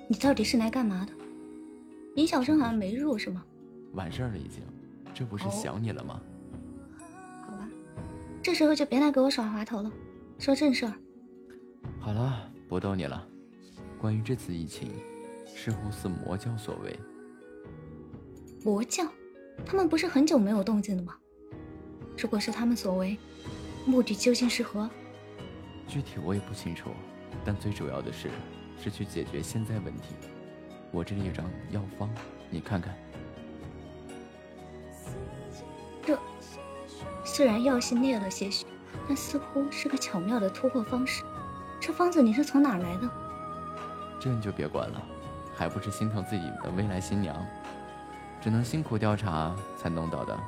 [0.07, 1.13] 你到底是来干嘛的？
[2.15, 3.43] 林小生好像没入是吗？
[3.93, 4.63] 完事儿了已经，
[5.13, 6.21] 这不是想你了吗？
[8.43, 9.89] 这时候就别来给我耍滑头了，
[10.37, 10.93] 说正事儿。
[11.97, 13.25] 好了，不逗你了。
[13.97, 14.91] 关于这次疫情，
[15.45, 16.99] 似乎是魔教所为。
[18.65, 19.07] 魔教？
[19.65, 21.15] 他们不是很久没有动静了吗？
[22.17, 23.17] 如果是他们所为，
[23.85, 24.89] 目的究竟是何？
[25.87, 26.89] 具体我也不清楚，
[27.45, 28.29] 但最主要的是，
[28.77, 30.15] 是去解决现在问题。
[30.91, 32.09] 我这里有张药方，
[32.49, 32.93] 你看看。
[37.33, 38.63] 虽然药性烈了些许，
[39.07, 41.23] 但似乎是个巧妙的突破方式。
[41.79, 43.09] 这方子你是从哪来的？
[44.19, 45.01] 这你就别管了，
[45.55, 47.35] 还不是心疼自己的未来新娘。
[48.39, 50.39] 只能辛苦调查才弄到的。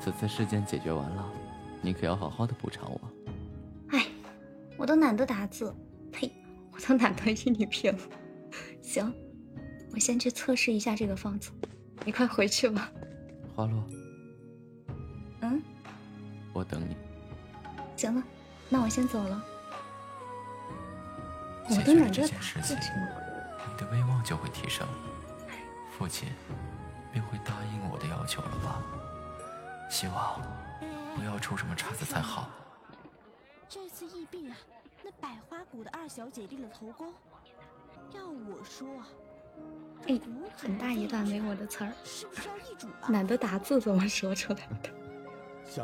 [0.00, 1.24] 此次事件解决完了，
[1.80, 3.00] 你可要好好的补偿我。
[3.90, 4.04] 哎，
[4.76, 5.72] 我都懒得打字，
[6.10, 6.32] 呸，
[6.72, 7.98] 我都懒得与你拼了。
[8.82, 9.14] 行，
[9.92, 11.52] 我先去测试一下这个方子，
[12.04, 12.90] 你快回去吧。
[13.54, 14.07] 花落，嗯，
[16.52, 16.96] 我等你。
[17.96, 18.22] 行了，
[18.68, 19.44] 那我先走了。
[21.68, 23.22] 我解都懒得决了这件打字事情，了。
[23.68, 24.86] 你的威望就会提升，
[25.96, 26.32] 父亲
[27.12, 28.82] 便会答应我的要求了吧？
[29.90, 30.40] 希望
[31.16, 32.48] 不要出什么岔子才好。
[33.68, 34.56] 这次疫病啊，
[35.02, 37.12] 那百花谷的二小姐立了头功。
[38.14, 39.08] 要我说啊，
[40.06, 40.18] 哎，
[40.56, 43.08] 很大一段没我的词儿，是不是要易主啊？
[43.10, 44.90] 懒得打字怎么说出来的？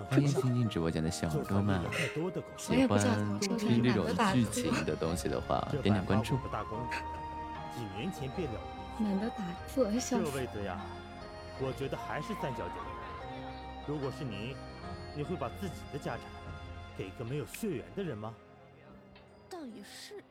[0.09, 1.79] 欢迎新进直播间的小耳朵们，
[2.57, 6.39] 喜欢听这种剧情的东西的话，点点关注。
[6.51, 6.79] 大功，
[7.77, 8.61] 几年前便了。
[9.01, 10.31] 懒得打字，笑这。
[10.31, 10.81] 位子呀，
[11.61, 12.75] 我觉得还是三小姐。
[13.87, 14.57] 如果是你，
[15.15, 16.21] 你会把自己的家产
[16.97, 18.35] 给个没有血缘的人吗？
[19.51, 20.25] 倒也是。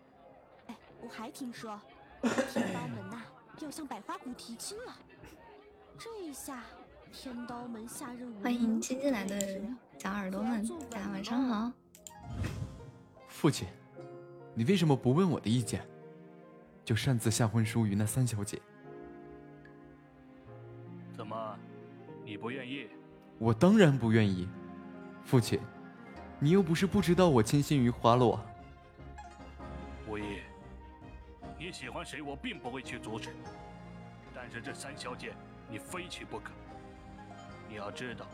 [0.67, 1.80] 哎，我还听说
[2.22, 3.22] 天刀门呐、
[3.59, 4.95] 要向百花谷提亲了。
[5.99, 6.64] 这一下，
[7.14, 9.40] 天刀门下任武欢迎新进来的
[10.00, 11.72] 小耳朵们，大家晚上好。
[13.27, 13.67] 父亲，
[14.56, 15.88] 你为什么不问我的意见，
[16.83, 18.59] 就擅自下婚书于那三小姐？
[21.16, 21.56] 怎么，
[22.25, 22.88] 你不愿意？
[23.38, 24.50] 我当然不愿意。
[25.24, 25.59] 父亲，
[26.40, 28.43] 你又不是不知道我倾心于花落。
[30.09, 30.42] 无意，
[31.59, 33.30] 你喜欢谁，我并不会去阻止。
[34.33, 35.32] 但是这三小姐，
[35.69, 36.51] 你非娶不可。
[37.74, 38.27] 你要知道，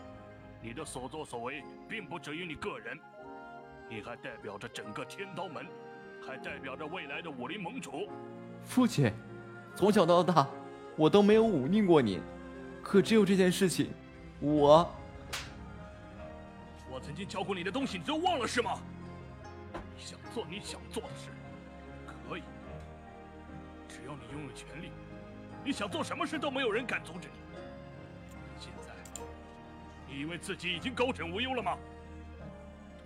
[0.62, 3.00] 你的所作所为并不止于你个人，
[3.90, 5.66] 你还代表着整个天刀门，
[6.28, 8.10] 还代表着未来的武林盟主。
[8.66, 9.10] 父亲，
[9.78, 10.46] 从小到大，
[10.98, 12.22] 我都没有忤逆过您，
[12.84, 13.94] 可只有这件事情，
[14.42, 14.94] 我
[16.92, 18.78] 我曾经教过你的东西，你都忘了是吗？
[19.96, 21.30] 你想做你想做的事，
[22.28, 22.44] 可以，
[23.88, 24.92] 只要你拥有权利，
[25.64, 27.39] 你想做什么事都没有人敢阻止你。
[30.10, 31.78] 你以为自己已经高枕无忧了吗？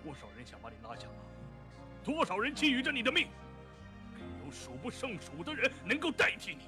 [0.04, 3.28] 多少人想把你拉下马，多少人觊觎着你的命，
[4.46, 6.64] 有数不胜数的人能够代替你。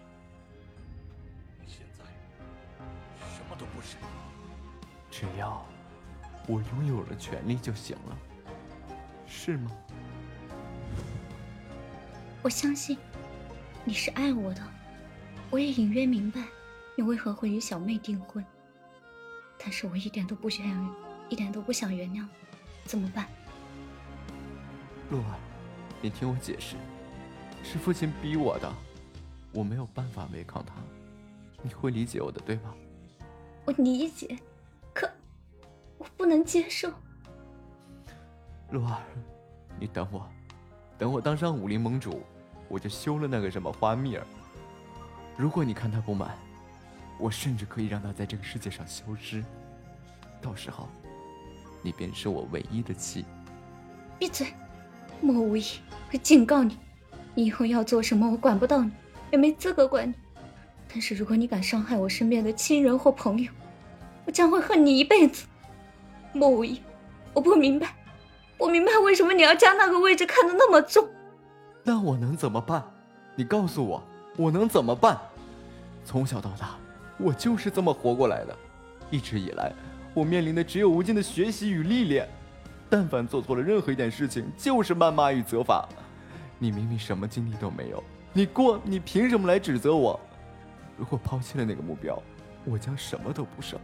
[1.62, 2.06] 你现在
[3.36, 3.98] 什么都不是。
[5.12, 5.66] 只要
[6.48, 8.18] 我拥有了权利就行了，
[9.28, 9.72] 是吗？
[12.42, 12.98] 我相信
[13.84, 14.62] 你是爱我的，
[15.50, 16.42] 我也隐约明白
[16.96, 18.46] 你为何会与小妹订婚，
[19.66, 20.90] 但是我一点都不想原，
[21.28, 22.24] 一点都不想原谅，
[22.84, 23.26] 怎么办？
[25.10, 25.40] 洛儿，
[26.00, 26.76] 你听我解释，
[27.64, 28.72] 是父亲逼我的，
[29.52, 30.76] 我没有办法违抗他，
[31.64, 32.76] 你会理解我的，对吧？
[33.66, 34.38] 我理解，
[34.94, 35.10] 可
[35.98, 36.94] 我不能接受。
[38.70, 39.02] 洛儿，
[39.80, 40.30] 你等我，
[40.96, 42.22] 等我当上武林盟主，
[42.70, 44.24] 我就休了那个什么花蜜儿。
[45.36, 46.38] 如果你看他不满，
[47.18, 49.44] 我甚至可以让他在这个世界上消失。
[50.42, 50.88] 到时候，
[51.82, 53.26] 你便是我唯一的妻。
[54.20, 54.54] 闭嘴，
[55.22, 55.64] 莫无意，
[56.12, 56.78] 我警告你，
[57.34, 58.92] 你以后要做什么，我管不到你，
[59.32, 60.14] 也没资格管你。
[60.88, 63.52] 但是如果你敢伤害我身边的亲人或朋友，
[64.26, 65.46] 我将会恨你一辈子。
[66.34, 66.82] 莫无意，
[67.34, 67.96] 我不明白，
[68.58, 71.08] 不明白为什么你要将那个位置看得那么重。
[71.84, 72.84] 那我能怎么办？
[73.36, 74.04] 你告诉我，
[74.38, 75.20] 我能怎么办？
[76.06, 76.76] 从小到大，
[77.18, 78.58] 我就是这么活过来的。
[79.10, 79.72] 一直以来，
[80.14, 82.28] 我面临的只有无尽的学习与历练。
[82.90, 85.88] 但凡做错了任何一点事情，就是谩骂与责罚。
[86.60, 90.20] 你明明什么经历都没有，你过，你凭什么来指责我？
[90.98, 92.22] 如果抛弃了那个目标，
[92.64, 93.78] 我将什么都不剩，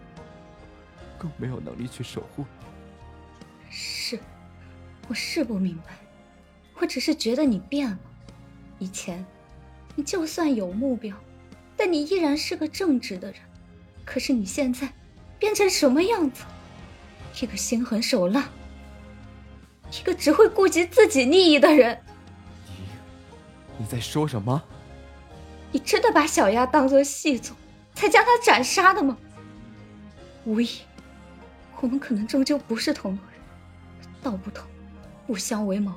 [1.18, 2.66] 更没有能力去守护你。
[3.70, 4.18] 是，
[5.08, 5.94] 我是不明白，
[6.80, 8.00] 我只是觉得你变了。
[8.80, 9.26] 以前，
[9.96, 11.16] 你就算有目标，
[11.84, 13.42] 但你依然是个正直的人。
[14.06, 14.94] 可是你现在，
[15.40, 16.44] 变成什么样子？
[17.42, 18.48] 一个心狠手辣，
[19.92, 22.00] 一个只会顾及自己利益的人。
[22.68, 22.84] 你，
[23.80, 24.62] 你在说什么？
[25.72, 27.56] 你真的把小丫当做细种，
[27.96, 29.18] 才将她斩杀的吗？
[30.46, 30.82] 无疑，
[31.80, 33.42] 我们可能终究不是同路人，
[34.22, 34.68] 道不同，
[35.26, 35.92] 不相为谋。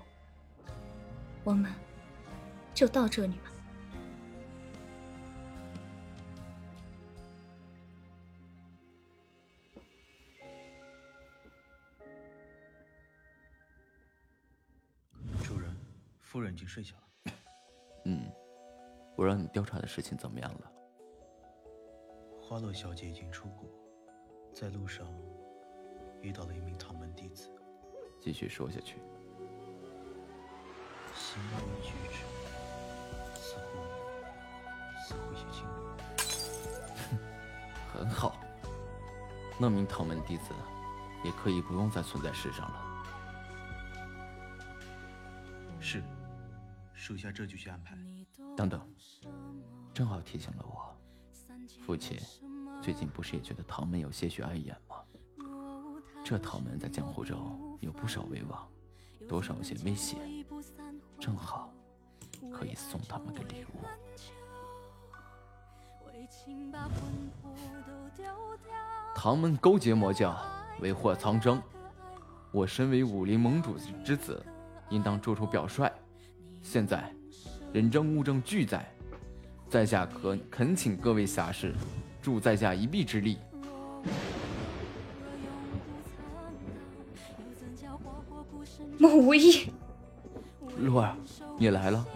[1.43, 1.71] 我们
[2.73, 3.35] 就到这里
[16.35, 17.33] 夫人已经睡下了。
[18.07, 18.29] 嗯。
[19.17, 20.73] 我让你调查的事情怎么样了？
[22.43, 23.71] 花落小姐已经出国，
[24.53, 25.07] 在路上
[26.21, 27.49] 遇到了一名唐门弟子。
[28.21, 28.97] 继续说下去。
[31.15, 32.19] 行为举止
[33.39, 33.79] 似乎
[35.07, 35.65] 似乎有些轻
[36.97, 37.17] 哼，
[37.95, 38.41] 很好。
[39.57, 40.53] 那名唐门弟子
[41.25, 42.81] 也可以不用再存在世上了。
[45.79, 46.03] 是，
[47.05, 47.95] 属下这就去安排。
[48.57, 48.81] 等等，
[49.93, 50.97] 正好提醒了我，
[51.85, 52.19] 父亲
[52.81, 54.97] 最近不是也觉得唐门有些许碍眼吗？
[56.25, 58.67] 这唐门在江湖中有不少威望，
[59.29, 60.17] 多少有些威胁，
[61.21, 61.71] 正好
[62.51, 63.85] 可以送他们个礼物。
[69.15, 70.43] 唐门勾结魔教，
[70.81, 71.63] 为祸苍生，
[72.51, 74.43] 我身为武林盟主之子，
[74.89, 75.93] 应当做出表率。
[76.65, 77.09] 现在。
[77.73, 78.89] 人证物证俱在，
[79.69, 81.75] 在下恳恳请各位侠士
[82.23, 83.39] 助在下一臂之力。
[88.97, 89.73] 莫无意，
[90.79, 91.17] 洛儿，
[91.59, 92.07] 你来了，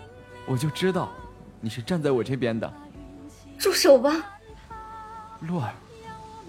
[0.46, 1.12] 我就知道
[1.60, 2.72] 你是站在我这边的。
[3.58, 4.38] 住手吧，
[5.40, 5.74] 洛儿，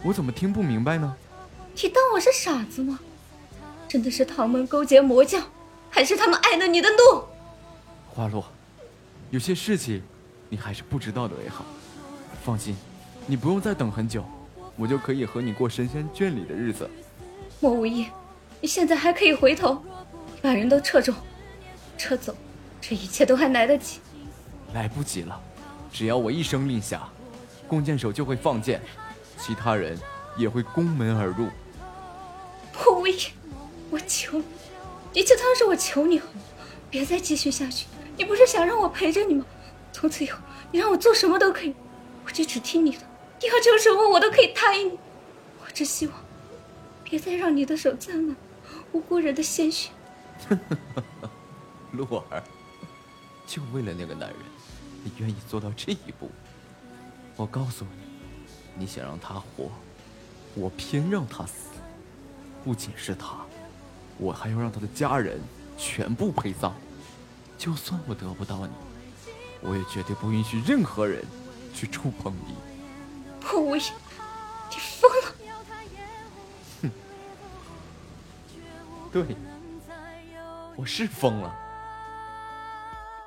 [0.04, 1.16] 我怎么听不明白呢？
[1.82, 3.00] 你当我是傻子吗？
[3.88, 5.42] 真的是唐门勾结魔教，
[5.90, 7.24] 还是他们爱了你的怒？
[8.20, 8.44] 花落。
[9.32, 10.04] 有些事情，
[10.50, 11.64] 你还是不知道的为好。
[12.44, 12.76] 放心，
[13.26, 14.26] 你不用再等很久，
[14.76, 16.90] 我就可以和你过神仙眷侣的日子。
[17.62, 18.08] 莫无意，
[18.60, 19.82] 你现在还可以回头，
[20.42, 21.14] 把人都撤走，
[21.98, 22.36] 撤走，
[22.82, 24.02] 这一切都还来得及。
[24.74, 25.42] 来不及了，
[25.90, 27.08] 只要我一声令下，
[27.70, 28.82] 弓箭手就会放箭，
[29.38, 29.98] 其他人
[30.38, 31.48] 也会攻门而入。
[32.74, 33.28] 莫无意，
[33.90, 34.44] 我求你，
[35.14, 36.26] 你就当是我求你了，
[36.90, 37.86] 别再继续下去。
[38.20, 39.46] 你不是想让我陪着你吗？
[39.94, 40.38] 从此以后，
[40.72, 41.74] 你让我做什么都可以，
[42.26, 43.00] 我就只听你的，
[43.48, 45.00] 要求什么我都可以答应你。
[45.64, 46.16] 我只希望，
[47.02, 48.36] 别再让你的手沾满
[48.92, 49.92] 无辜人的鲜血。
[51.94, 52.44] 洛儿，
[53.48, 54.40] 就为了那个男人，
[55.02, 56.30] 你愿意做到这一步？
[57.38, 59.72] 我告诉你，你想让他活，
[60.56, 61.70] 我偏让他死。
[62.66, 63.38] 不仅是他，
[64.18, 65.40] 我还要让他的家人
[65.78, 66.76] 全部陪葬。
[67.60, 68.72] 就算我得不到你，
[69.62, 71.22] 我也绝对不允许任何人
[71.74, 72.56] 去触碰你。
[73.44, 73.84] 我无言，
[74.70, 75.36] 你疯了！
[76.82, 76.92] 哼，
[79.12, 79.36] 对，
[80.78, 81.54] 我是疯了，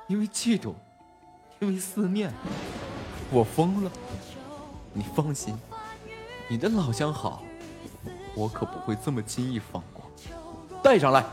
[0.07, 0.73] 因为嫉妒，
[1.59, 2.33] 因为思念，
[3.29, 3.91] 我疯了。
[4.93, 5.55] 你放心，
[6.47, 7.43] 你的老相好，
[8.33, 10.09] 我可不会这么轻易放过。
[10.81, 11.23] 带上来。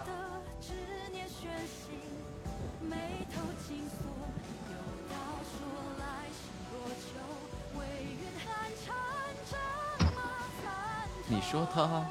[11.30, 12.04] 你说他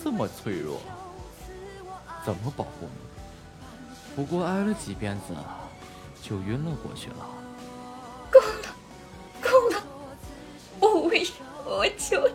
[0.00, 0.80] 这么脆弱，
[2.24, 4.14] 怎么保护你？
[4.14, 5.34] 不过挨了几鞭子，
[6.22, 7.16] 就晕了过去了。
[8.30, 8.72] 够了，
[9.42, 9.82] 够了！
[10.78, 11.26] 我为
[11.64, 12.34] 我求你，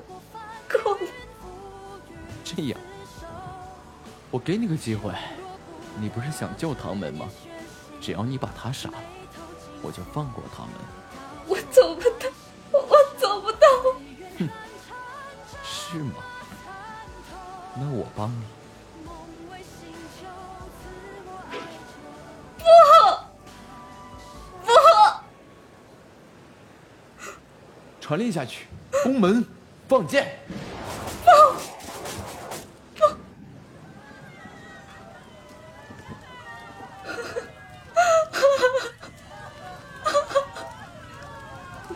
[0.67, 1.07] 够了！
[2.43, 2.77] 这样，
[4.29, 5.13] 我给你个机会，
[5.97, 7.29] 你不是想救唐门吗？
[8.01, 8.97] 只要你把他杀了，
[9.81, 10.73] 我就放过他们。
[11.47, 12.09] 我做不
[15.95, 16.15] 是吗？
[17.73, 18.43] 那我帮你。
[22.57, 22.65] 不，
[24.65, 24.71] 不，
[28.01, 28.67] 传令下去，
[29.03, 29.45] 宫门
[29.87, 30.37] 放箭。
[31.23, 31.33] 放，
[32.95, 33.17] 放。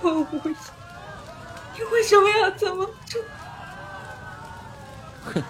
[0.01, 0.55] 我无语，
[1.75, 3.21] 你为什么要这么做？
[5.25, 5.43] 哼，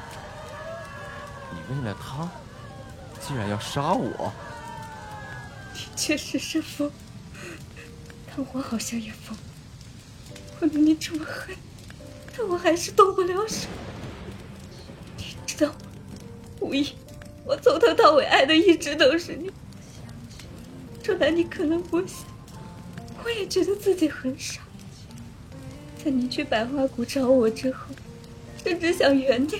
[1.51, 2.27] 你为了他，
[3.21, 4.33] 竟然要杀我！
[5.73, 6.89] 你确实是疯，
[8.27, 9.37] 但我好像也疯。
[10.61, 11.53] 我对你这么恨，
[12.37, 13.67] 但我还是动不了手。
[15.17, 15.75] 你知道吗？
[16.61, 16.93] 无意，
[17.45, 19.51] 我从头到尾爱的一直都是你。
[21.03, 22.19] 虽然你可能不信，
[23.25, 24.61] 我也觉得自己很傻。
[26.01, 27.87] 在你去百花谷找我之后，
[28.63, 29.59] 甚至想原谅。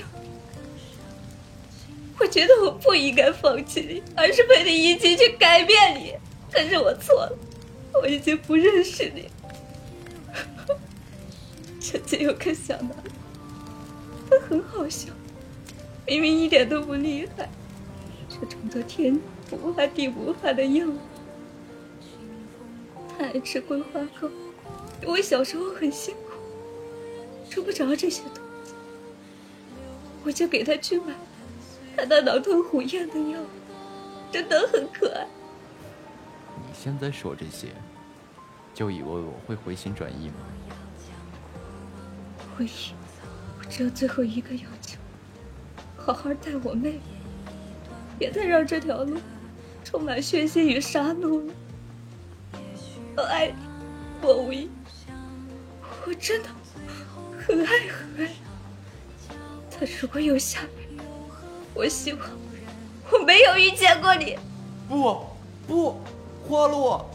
[2.18, 6.14] 我觉得我不应该放弃你，而是陪你一起去改变你。
[6.52, 7.38] 可是我错了，
[8.02, 9.30] 我已经不认识你。
[11.80, 13.04] 曾经有个小男孩，
[14.30, 15.12] 他很好笑，
[16.06, 17.50] 明明一点都不厉害，
[18.30, 19.20] 却装作天
[19.50, 21.00] 不怕地不怕的样子。
[23.18, 24.30] 他爱吃桂花糕，
[25.02, 26.32] 因为小时候很辛苦，
[27.50, 28.74] 吃不着这些东西，
[30.24, 31.14] 我就给他去买。
[31.98, 33.50] 他那狼吞虎咽的样子，
[34.32, 35.28] 真的很可爱。
[36.80, 37.68] 你现在说这些，
[38.74, 40.36] 就以为我会回心转意吗？
[42.56, 42.94] 回忆，
[43.60, 44.98] 我只有最后一个要求：
[45.98, 47.02] 好好待我妹妹，
[48.18, 49.18] 别再让这条路
[49.84, 51.54] 充满血腥与杀戮了。
[53.18, 53.56] 我爱你，
[54.22, 54.70] 我无意，
[56.08, 56.48] 我真的
[57.46, 58.32] 很爱很爱。
[59.70, 61.06] 但如果有下面，
[61.74, 62.22] 我希望
[63.12, 64.40] 我没有遇见过你。
[64.88, 65.26] 不
[65.68, 66.02] 不，
[66.50, 67.08] 花落。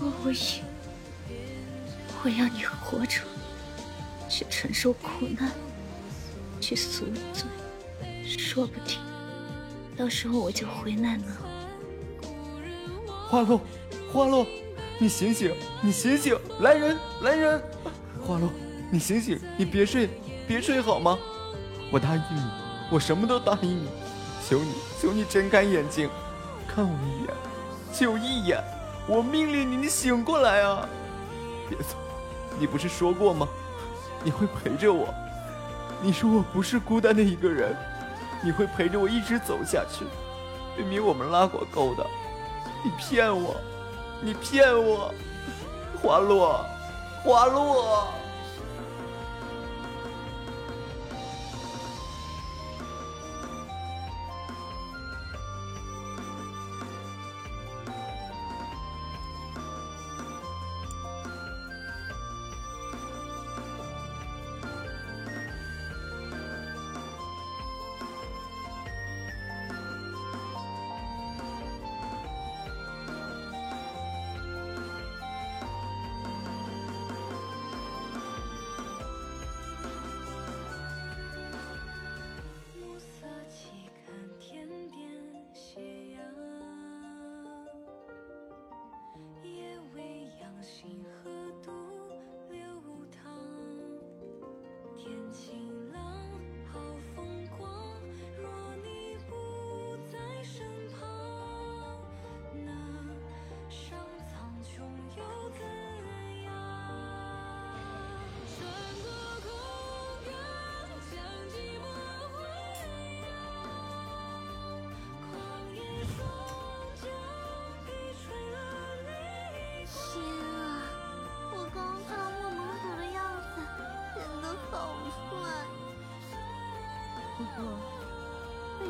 [0.00, 0.62] 我无意，
[2.24, 3.20] 我要你活着，
[4.28, 5.52] 去承受苦难，
[6.60, 7.44] 去赎罪。
[8.26, 8.98] 说不定，
[9.96, 11.22] 到时候我就回来了。
[13.28, 13.60] 花落，
[14.12, 14.44] 花落，
[14.98, 16.36] 你醒醒，你醒醒！
[16.62, 17.62] 来人，来人！
[18.26, 18.50] 花落，
[18.90, 20.10] 你醒醒，你别睡，
[20.48, 21.16] 别睡好吗？
[21.92, 22.42] 我答应你，
[22.90, 23.88] 我什么都答应你，
[24.48, 26.10] 求你，求你睁开眼睛，
[26.66, 27.34] 看我一眼，
[27.92, 28.62] 就一眼，
[29.06, 30.88] 我命令你，你醒过来啊！
[31.68, 31.96] 别走，
[32.58, 33.48] 你不是说过吗？
[34.22, 35.08] 你会陪着我，
[36.02, 37.76] 你说我不是孤单的一个人，
[38.42, 40.04] 你会陪着我一直走下去。
[40.76, 42.04] 明明我们拉过钩的，
[42.84, 43.56] 你骗我，
[44.20, 45.14] 你骗我，
[46.02, 46.64] 花落，
[47.22, 48.08] 花落。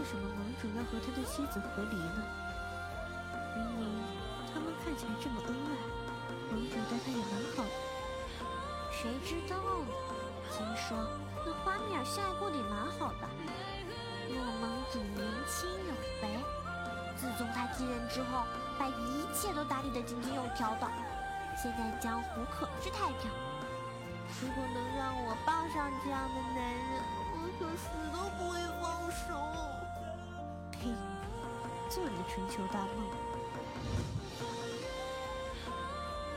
[0.06, 2.22] 什么盟主要和他的妻子和离呢？
[3.56, 3.82] 明明
[4.54, 5.74] 他们看起来这么恩爱，
[6.52, 7.70] 盟主对他也蛮好的。
[8.92, 9.86] 谁知道呢？
[10.52, 10.96] 听说
[11.44, 13.26] 那花米尔现在过得也蛮好的。
[14.30, 16.38] 莫盟主年轻有肥，
[17.16, 18.46] 自从他继任之后，
[18.78, 20.86] 把一切都打理得井井有条的。
[21.60, 23.28] 现在江湖可是太平。
[24.40, 27.02] 如果能让我抱上这样的男人，
[27.34, 28.15] 我可死。
[30.82, 30.90] 嘿，
[31.88, 32.88] 做你的春秋大梦。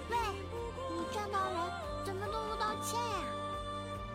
[0.10, 0.18] 喂，
[0.90, 1.58] 你撞到人
[2.06, 3.18] 怎么都不道歉呀、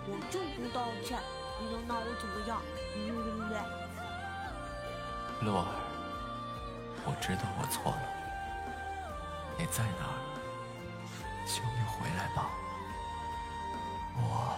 [0.07, 1.19] 我就不道歉，
[1.61, 2.61] 你能拿我怎么样？
[2.94, 3.17] 对不
[3.49, 3.55] 对？
[5.41, 5.67] 洛儿，
[7.05, 7.99] 我知道我错了，
[9.59, 10.15] 你在哪儿？
[11.47, 12.49] 求你回来吧，
[14.17, 14.57] 我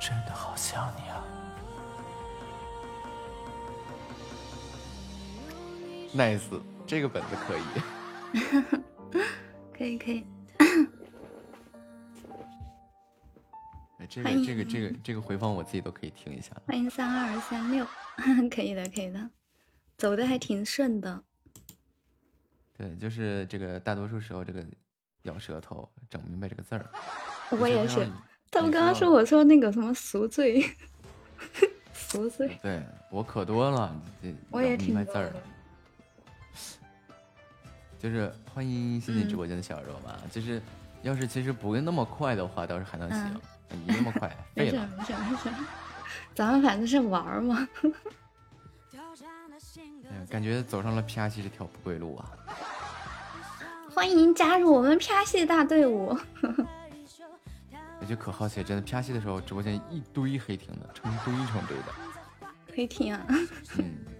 [0.00, 1.13] 真的好想你啊！
[6.14, 7.62] nice，这个本子可以。
[9.76, 10.24] 可以可以，
[13.98, 16.52] 哎这个这个这个这个回放我自己都可以听一下。
[16.66, 17.84] 欢迎三二三六，
[18.50, 19.30] 可以的可以的，
[19.96, 21.22] 走的还挺顺的。
[22.76, 24.64] 对，就是这个大多数时候这个
[25.22, 26.88] 咬舌头整不明白这个字儿。
[27.50, 28.08] 我也是
[28.50, 30.64] 他们刚刚说我说那个什么赎罪，
[31.92, 35.42] 赎罪，对我可多了，这我也挺字儿了。
[38.04, 40.60] 就是欢迎新进直播间的小肉嘛，就是
[41.00, 43.40] 要是其实不那么快的话，倒是还能行。
[43.70, 44.86] 你那么快，废了。
[44.98, 45.48] 没事没事，
[46.34, 47.66] 咱们反正是玩嘛。
[48.92, 52.30] 哎呀感觉走上了 P R 七这条不归路啊！
[53.94, 56.14] 欢迎加入我们啪戏大队伍。
[58.00, 61.84] 我就可好奇，真的 P R 七的时候，直播间一堆黑亭的，成堆成堆的。
[62.76, 63.24] 黑听啊
[63.78, 63.96] 嗯，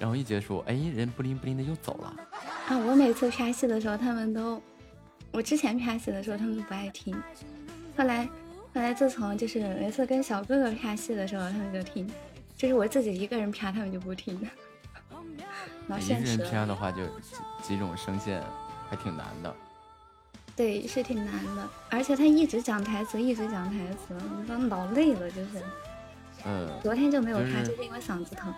[0.00, 2.16] 然后一结束，哎，人不灵不灵的又走了。
[2.68, 2.78] 啊！
[2.78, 4.60] 我每次拍戏的时候，他们都，
[5.30, 7.14] 我之前拍戏的时候，他们都不爱听，
[7.96, 12.10] 后来后来自从就是每次跟小哥哥拍戏的时候，他们就听，
[12.56, 14.40] 就是我自己一个人拍，他们就不听。
[15.88, 18.42] 老一个人现实了 P R 的话，就几几种声线
[18.88, 19.54] 还挺难的。
[20.56, 25.62] 对，是挺难的，而且他一直讲台词，一直讲台词，你说老累了，就是。
[26.46, 28.50] 嗯，昨天就没有就看，就是是因为嗓子疼。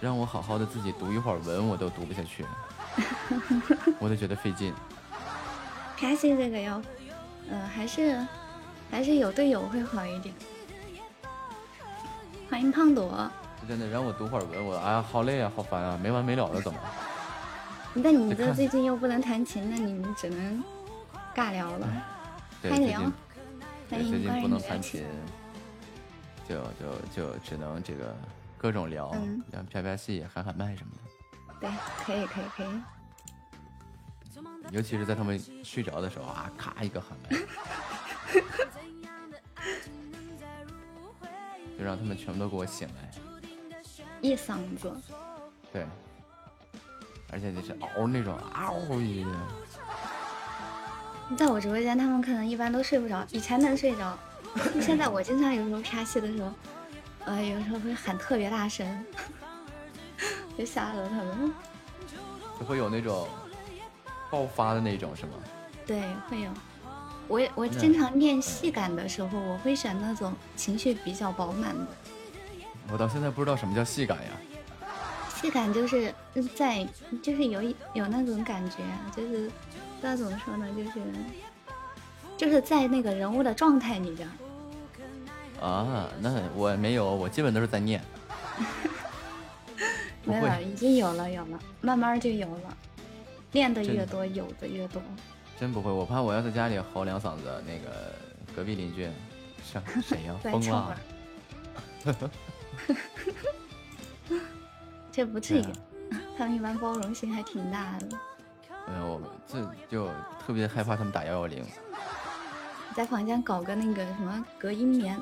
[0.00, 2.44] 让我好好的自己读一会儿文，我都读不下去，
[4.00, 4.72] 我都觉得费劲。
[5.96, 6.80] 啪戏这个要，
[7.50, 8.26] 呃，还是
[8.90, 10.34] 还是有队友会好一点。
[12.48, 13.30] 欢迎胖朵，
[13.68, 16.80] 真的让我读会儿文，我哎呀好累啊，好烦啊，没完没了的怎么？
[17.92, 20.64] 那你这最近又不能弹琴，那你只能
[21.34, 21.86] 尬聊了。
[22.62, 23.12] 对，最开聊近，
[23.90, 25.04] 对最近不能弹琴，
[26.48, 26.62] 就就
[27.14, 28.16] 就只能这个
[28.60, 31.00] 各种聊，嗯然后拍拍戏、喊喊麦什么的。
[31.60, 31.70] 对，
[32.04, 32.82] 可以可以可以。
[34.70, 37.30] 尤其是在他们睡着的时候啊，咔一个喊麦，
[41.78, 43.10] 就让他们全部都给我醒来。
[44.20, 44.94] 一嗓子，
[45.72, 45.86] 对，
[47.32, 49.30] 而且就是嗷那种嗷一的，
[51.38, 54.18] 在我直播间，他们可能一般都睡不着，以前能睡着，
[54.82, 56.52] 现在我经常有时候 啪戏的时候，
[57.26, 59.04] 呃，有时候会喊特别大声，
[60.56, 61.52] 就吓到他们。
[62.58, 63.28] 就会有那种
[64.30, 65.32] 爆发的那种，是吗？
[65.86, 66.50] 对，会有。
[67.28, 71.86] 我我经常练戏感的时候，我会选那种情绪比较饱满的。
[72.92, 74.30] 我到现在不知道什么叫戏感呀。
[75.36, 76.12] 戏感就是
[76.56, 76.86] 在，
[77.22, 78.78] 就是有一有那种感觉，
[79.16, 80.90] 就是不知道怎么说呢，就是
[82.36, 84.28] 就是在那个人物的状态里边。
[85.60, 88.02] 啊，那我没有，我基本都是在念。
[90.24, 92.76] 没有，已经有了，有了，慢慢就有了。
[93.52, 95.02] 练的越多，有的越多。
[95.58, 98.14] 真不会，我怕我要在家里吼两嗓子，那个
[98.54, 99.08] 隔壁邻居
[99.62, 100.96] 上谁呀、 来疯唱了
[102.04, 102.14] 会？
[105.12, 105.64] 这不至于
[106.38, 108.08] 他们一般包容性还挺大的。
[108.88, 110.08] 哎呦，我这就
[110.46, 111.64] 特别害怕他们打幺幺零。
[112.94, 115.20] 在房间搞个那个什么隔音棉，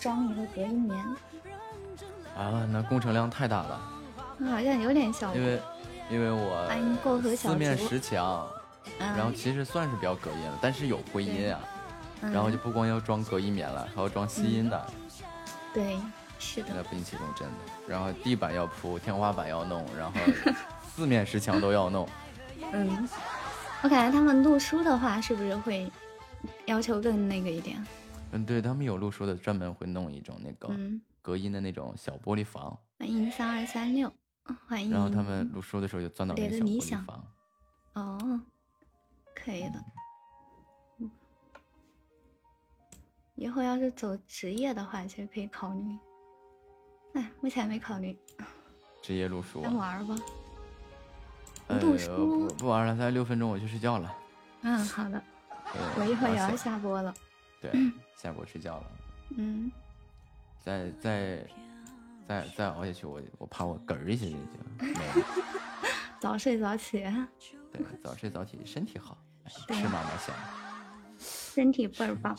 [0.00, 0.98] 装一个隔音棉，
[2.36, 3.80] 啊，那工程量太大了，
[4.50, 5.46] 好像有点效果因。
[5.46, 5.60] 为
[6.08, 6.64] 因为我
[7.36, 8.46] 四面竹石墙，
[9.00, 11.60] 嗯然后其实算是比较隔音了，但是有回音啊。
[12.22, 14.86] 嗯然后就不光要装隔音棉了，还要装吸音的，
[15.74, 15.98] 对，
[16.38, 17.54] 是的，那不引起共振的。
[17.86, 20.18] 然后地板要铺，天花板要弄，然后
[20.94, 22.08] 四面石墙都要弄。
[22.72, 23.06] 嗯，
[23.82, 25.92] 我感觉他们录书的话，是不是会
[26.64, 27.86] 要求更那个一点？
[28.32, 34.12] 嗯，对他们有录书的，专门会弄一种那个嗯隔音的那种小玻璃房，欢迎三二三六，
[34.66, 34.90] 欢迎。
[34.90, 37.24] 然后他们录书的时候就钻到那别个小玻璃房。
[37.94, 38.40] 哦，
[39.34, 39.84] 可以的。
[40.98, 41.10] 嗯
[43.36, 45.98] 以后要是走职业的话，其实可以考虑。
[47.12, 48.18] 哎，目前没考虑，
[49.02, 50.16] 职业录书先啊，玩儿吧。
[51.66, 54.14] 呃，录书不不玩了，才六分钟我去睡觉了。
[54.62, 55.22] 嗯，好的。
[55.98, 57.12] 我一会儿也要下播了。
[57.60, 57.70] 对，
[58.16, 58.86] 下播睡觉了。
[59.36, 59.70] 嗯，
[60.64, 61.46] 再再
[62.26, 65.26] 再再熬下去，我我怕我嗝儿一下就就没了。
[66.18, 67.04] 早睡早起，
[67.70, 69.16] 对，早睡早起身体好，
[69.68, 70.34] 吃嘛嘛香。
[71.18, 72.36] 身体倍儿棒。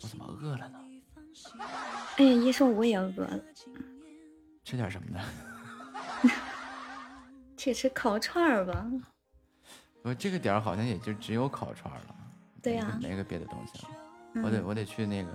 [0.00, 0.78] 我怎么饿了呢？
[2.16, 3.40] 哎呀，一说我也饿了，
[4.64, 5.20] 吃点什么呢？
[7.56, 8.86] 去吃烤串儿吧。
[10.02, 12.16] 我这个点儿好像也就只有烤串儿了，
[12.62, 13.88] 对呀、没个别的东西了。
[14.34, 15.30] 嗯我得我得去那个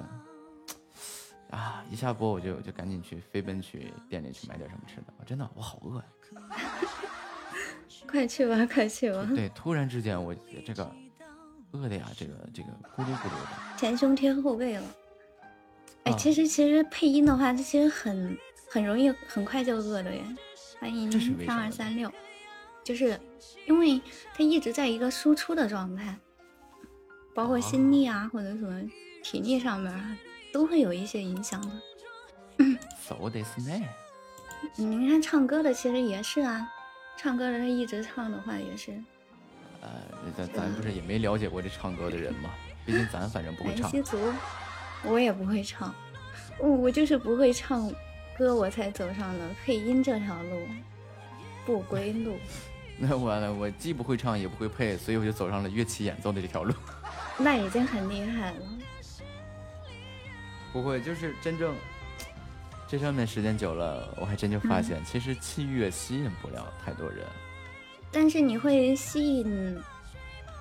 [1.50, 5.14] 啊，一下播我就我就赶紧去飞奔去店里去买点什么吃的。
[5.20, 6.06] 我真的我好饿呀！
[8.08, 9.28] 快去吧，快去吧。
[9.36, 10.92] 对，突然之间我这个
[11.72, 13.78] 饿的呀，这个这个咕噜咕噜的。
[13.78, 14.84] 前胸贴后背了。
[16.04, 18.38] 哎，啊其实其实配音的话，这其实很
[18.70, 20.24] 很容易，很快就饿的耶。
[20.80, 21.12] 欢迎
[21.46, 22.12] 三二三六，
[22.84, 23.20] 就是
[23.68, 24.02] 因为
[24.34, 26.18] 它一直在一个输出的状态，
[27.34, 28.82] 包括心力啊、或者什么
[29.24, 30.18] 体力上面啊，
[30.52, 31.70] 都会有一些影响的。
[33.02, 33.84] So this ne？
[34.76, 36.68] 你看唱歌的其实也是啊，
[37.18, 38.92] 唱歌的他一直唱的话也是。
[39.82, 39.90] 呃，
[40.38, 42.50] 咱咱不是也没了解过这唱歌的人吗？
[42.86, 43.92] 毕竟咱反正不会唱。
[44.04, 44.18] 族，
[45.04, 45.94] 我也不会唱，
[46.60, 47.92] 我我就是不会唱
[48.38, 50.62] 歌，我才走上了配音这条路，
[51.66, 52.38] 不归路。
[52.98, 56.74] 那完了，我既不会唱也不会配，所以我就走上了乐器演奏的这条路。
[57.38, 58.60] 那已经很厉害了。
[60.72, 61.76] 不会，就是真正
[62.88, 67.26] 这上面时间久了，我还真就发嗯现，其实器乐吸引不了太多人。
[68.12, 69.78] 但是你会吸引，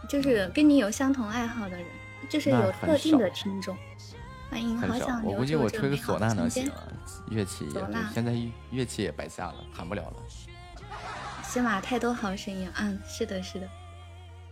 [0.09, 1.87] 就是跟你有相同爱好的人，
[2.29, 3.77] 就是有特定的听众。
[4.51, 6.69] 欢迎，好想留我估计我吹个唢呐能行。
[6.71, 6.83] 啊，
[7.31, 7.81] 乐器也
[8.13, 10.17] 现在乐乐器也白瞎了，弹不了了。
[11.43, 13.69] 喜马太多好声音，嗯，是的，是的。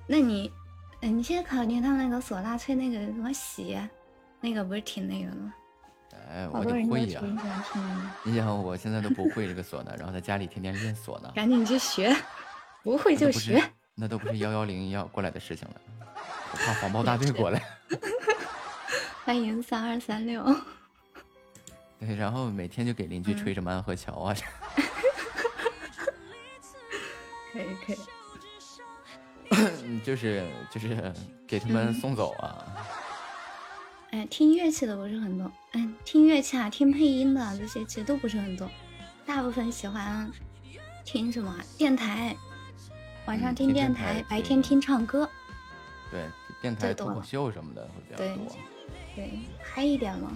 [0.07, 0.50] 那你，
[1.03, 3.79] 嗯，你先考虑他们那个唢呐吹那个什么喜，
[4.41, 5.55] 那个不是挺那个的吗？
[6.31, 8.17] 哎，我多人都挺得会呀。
[8.25, 12.15] 你想，我现在都不会这个唢呐，然后在家里天天练唢呐，赶紧去学，
[12.83, 13.62] 不会就学。
[13.95, 15.75] 那都不是幺幺零要过来的事情了，
[16.53, 17.62] 我怕黄包大队过来。
[19.25, 20.45] 欢迎三二三六，
[21.99, 24.35] 对，然后每天就给邻居嗯吹什么安河桥啊，
[27.53, 27.99] 可以可以。
[29.51, 31.12] 嗯就是就是
[31.47, 32.67] 给他们嗯送走啊。
[34.11, 38.69] 哎，听乐器的不是很多，哎，听乐器啊，听配音的这些其实都不是很多，
[39.25, 40.29] 大部分喜欢
[41.05, 42.37] 听什么电台，
[43.27, 45.29] 晚上嗯听电台台，白天听唱歌，
[46.11, 46.25] 对，
[46.61, 48.57] 电台脱口秀什么的会比较对多。
[49.15, 50.31] 对，嗨一点嘛。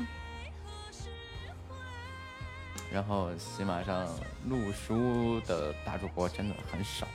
[2.92, 4.06] 然后喜马上
[4.48, 7.08] 录书的大主播真的很少，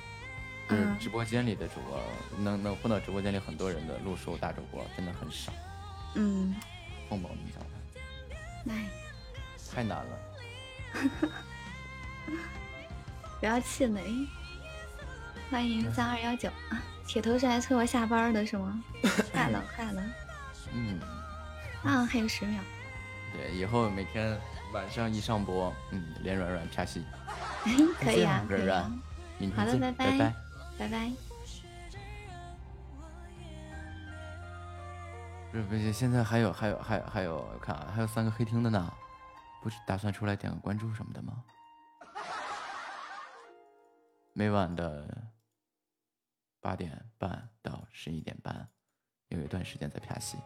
[0.70, 2.00] 就是嗯直播间里的主播
[2.38, 5.52] 能能混到直播间里很多人的路数大主播真的很少。
[6.16, 6.56] 嗯，
[7.10, 7.62] 凤宝，你想
[8.66, 8.90] 想，哎，
[9.74, 10.20] 太难了。
[13.40, 14.02] 不要气馁。
[15.50, 18.84] 欢迎三二幺九啊，铁头是来催我下班的是吗？
[19.34, 20.04] 快了快了
[20.74, 21.00] 嗯，
[21.84, 22.62] 啊，还有十秒。
[23.34, 24.40] 对，以后每天
[24.74, 27.04] 晚上一上播，嗯，脸软软啪戏。
[28.00, 28.84] 可以啊，软软
[29.56, 30.49] 好的，拜，拜拜拜。
[30.80, 31.12] 拜拜。
[35.52, 38.94] 不是不是，现在还有还有还有还有，看啊，还有三个黑厅的呢，
[39.62, 41.44] 不是打算出来点个关注什么的吗？
[44.32, 45.28] 每晚的
[46.62, 48.70] 八点半到十一点半，
[49.28, 50.38] 有一段时间在拍戏。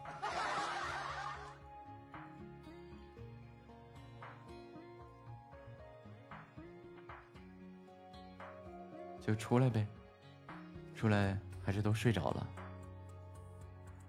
[9.20, 9.86] 就出来呗，
[11.04, 12.46] 出来还是都睡着了。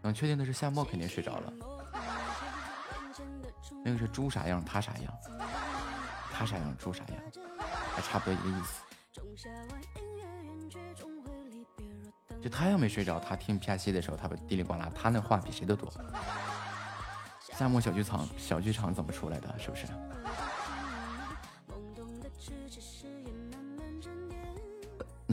[0.02, 1.54] 能确定的是夏末肯定睡着了，
[3.84, 5.14] 那个是猪啥样他啥样，
[6.32, 7.18] 他啥样猪啥样，
[7.94, 8.82] 还差不多一个意思。
[12.42, 15.92] 就他要没睡着，他听 P R 戏的时候，他不叽里呱啦，他那话比谁都多。
[17.42, 19.54] 夏末小剧场小剧场怎么出来的？
[19.60, 19.86] 是不是？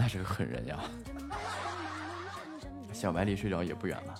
[0.02, 0.80] 那是个狠人呀！
[2.92, 4.18] 小白离睡着也不远了。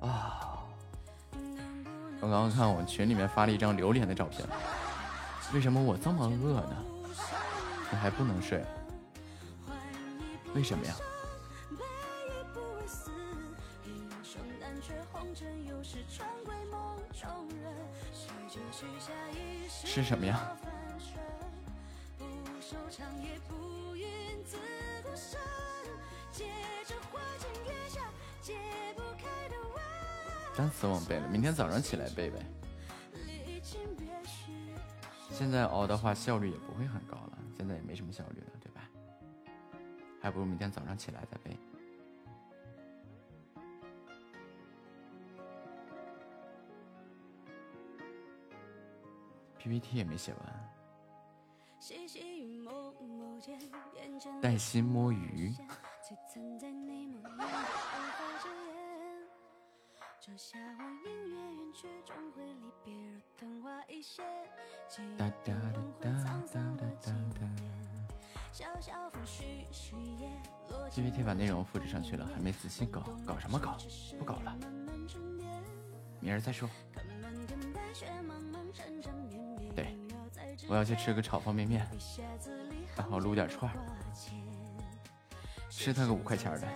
[0.00, 0.64] 啊！
[2.22, 4.42] 我刚刚看我群里面发了一张榴莲的照片，
[5.52, 6.76] 为什么我这么饿呢？
[7.90, 8.64] 你还不能睡？
[10.54, 10.94] 为什么呀？
[19.84, 20.40] 是什么呀？
[30.54, 32.38] 单词忘背了，明天早上起来背呗。
[35.30, 38.82] 现在熬的话，效率也不会很高了，现在也没什么效率了，对吧？
[40.20, 41.56] 还不如明天早上起来再背。
[62.32, 64.24] 会离别，如昙花一现。
[64.88, 67.46] 记忆哒哒轮回哒沧桑的哒哒哒。
[68.50, 70.28] 小小风絮絮叶
[70.70, 73.78] 落 PPT 把内容复制上去了，还没仔细搞，搞什么搞？
[74.18, 74.56] 不搞了，
[76.20, 76.68] 明儿再说。
[80.68, 81.86] 我要去吃个炒方便面，
[82.96, 83.72] 然后撸点串，
[85.68, 86.68] 吃他个五块钱的。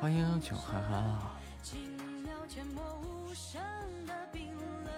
[0.00, 1.32] 欢迎九哈哈，
[1.62, 3.62] 轻描阡陌无声
[4.04, 4.52] 的冰
[4.84, 4.92] 冷，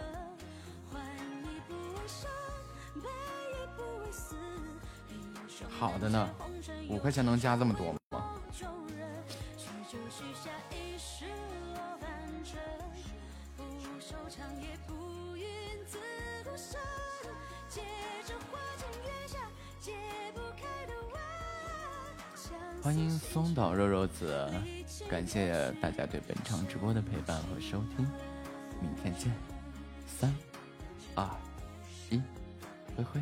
[0.91, 1.03] 欢
[1.43, 2.31] 意不为生，
[2.95, 3.11] 悲
[3.53, 4.35] 亦不为死。
[5.69, 6.31] 好的呢，
[6.89, 7.99] 五块钱能加这么多吗？
[9.95, 11.25] 中人，许就许下一世
[11.73, 12.11] 落凡
[12.45, 12.61] 尘，
[13.57, 13.63] 不
[14.01, 15.47] 收场也不允
[15.87, 15.99] 自
[16.43, 16.81] 孤身，
[17.69, 17.81] 借
[18.27, 19.39] 着花前月下
[19.81, 19.93] 解
[20.35, 22.83] 不开的弯。
[22.83, 24.51] 欢迎松岛肉肉子，
[25.09, 28.05] 感谢大家对本场直播的陪伴和收听，
[28.81, 29.33] 明天见，
[30.07, 30.35] 三、
[31.15, 31.29] 二、
[32.11, 32.21] 一，
[32.97, 33.21] 挥挥。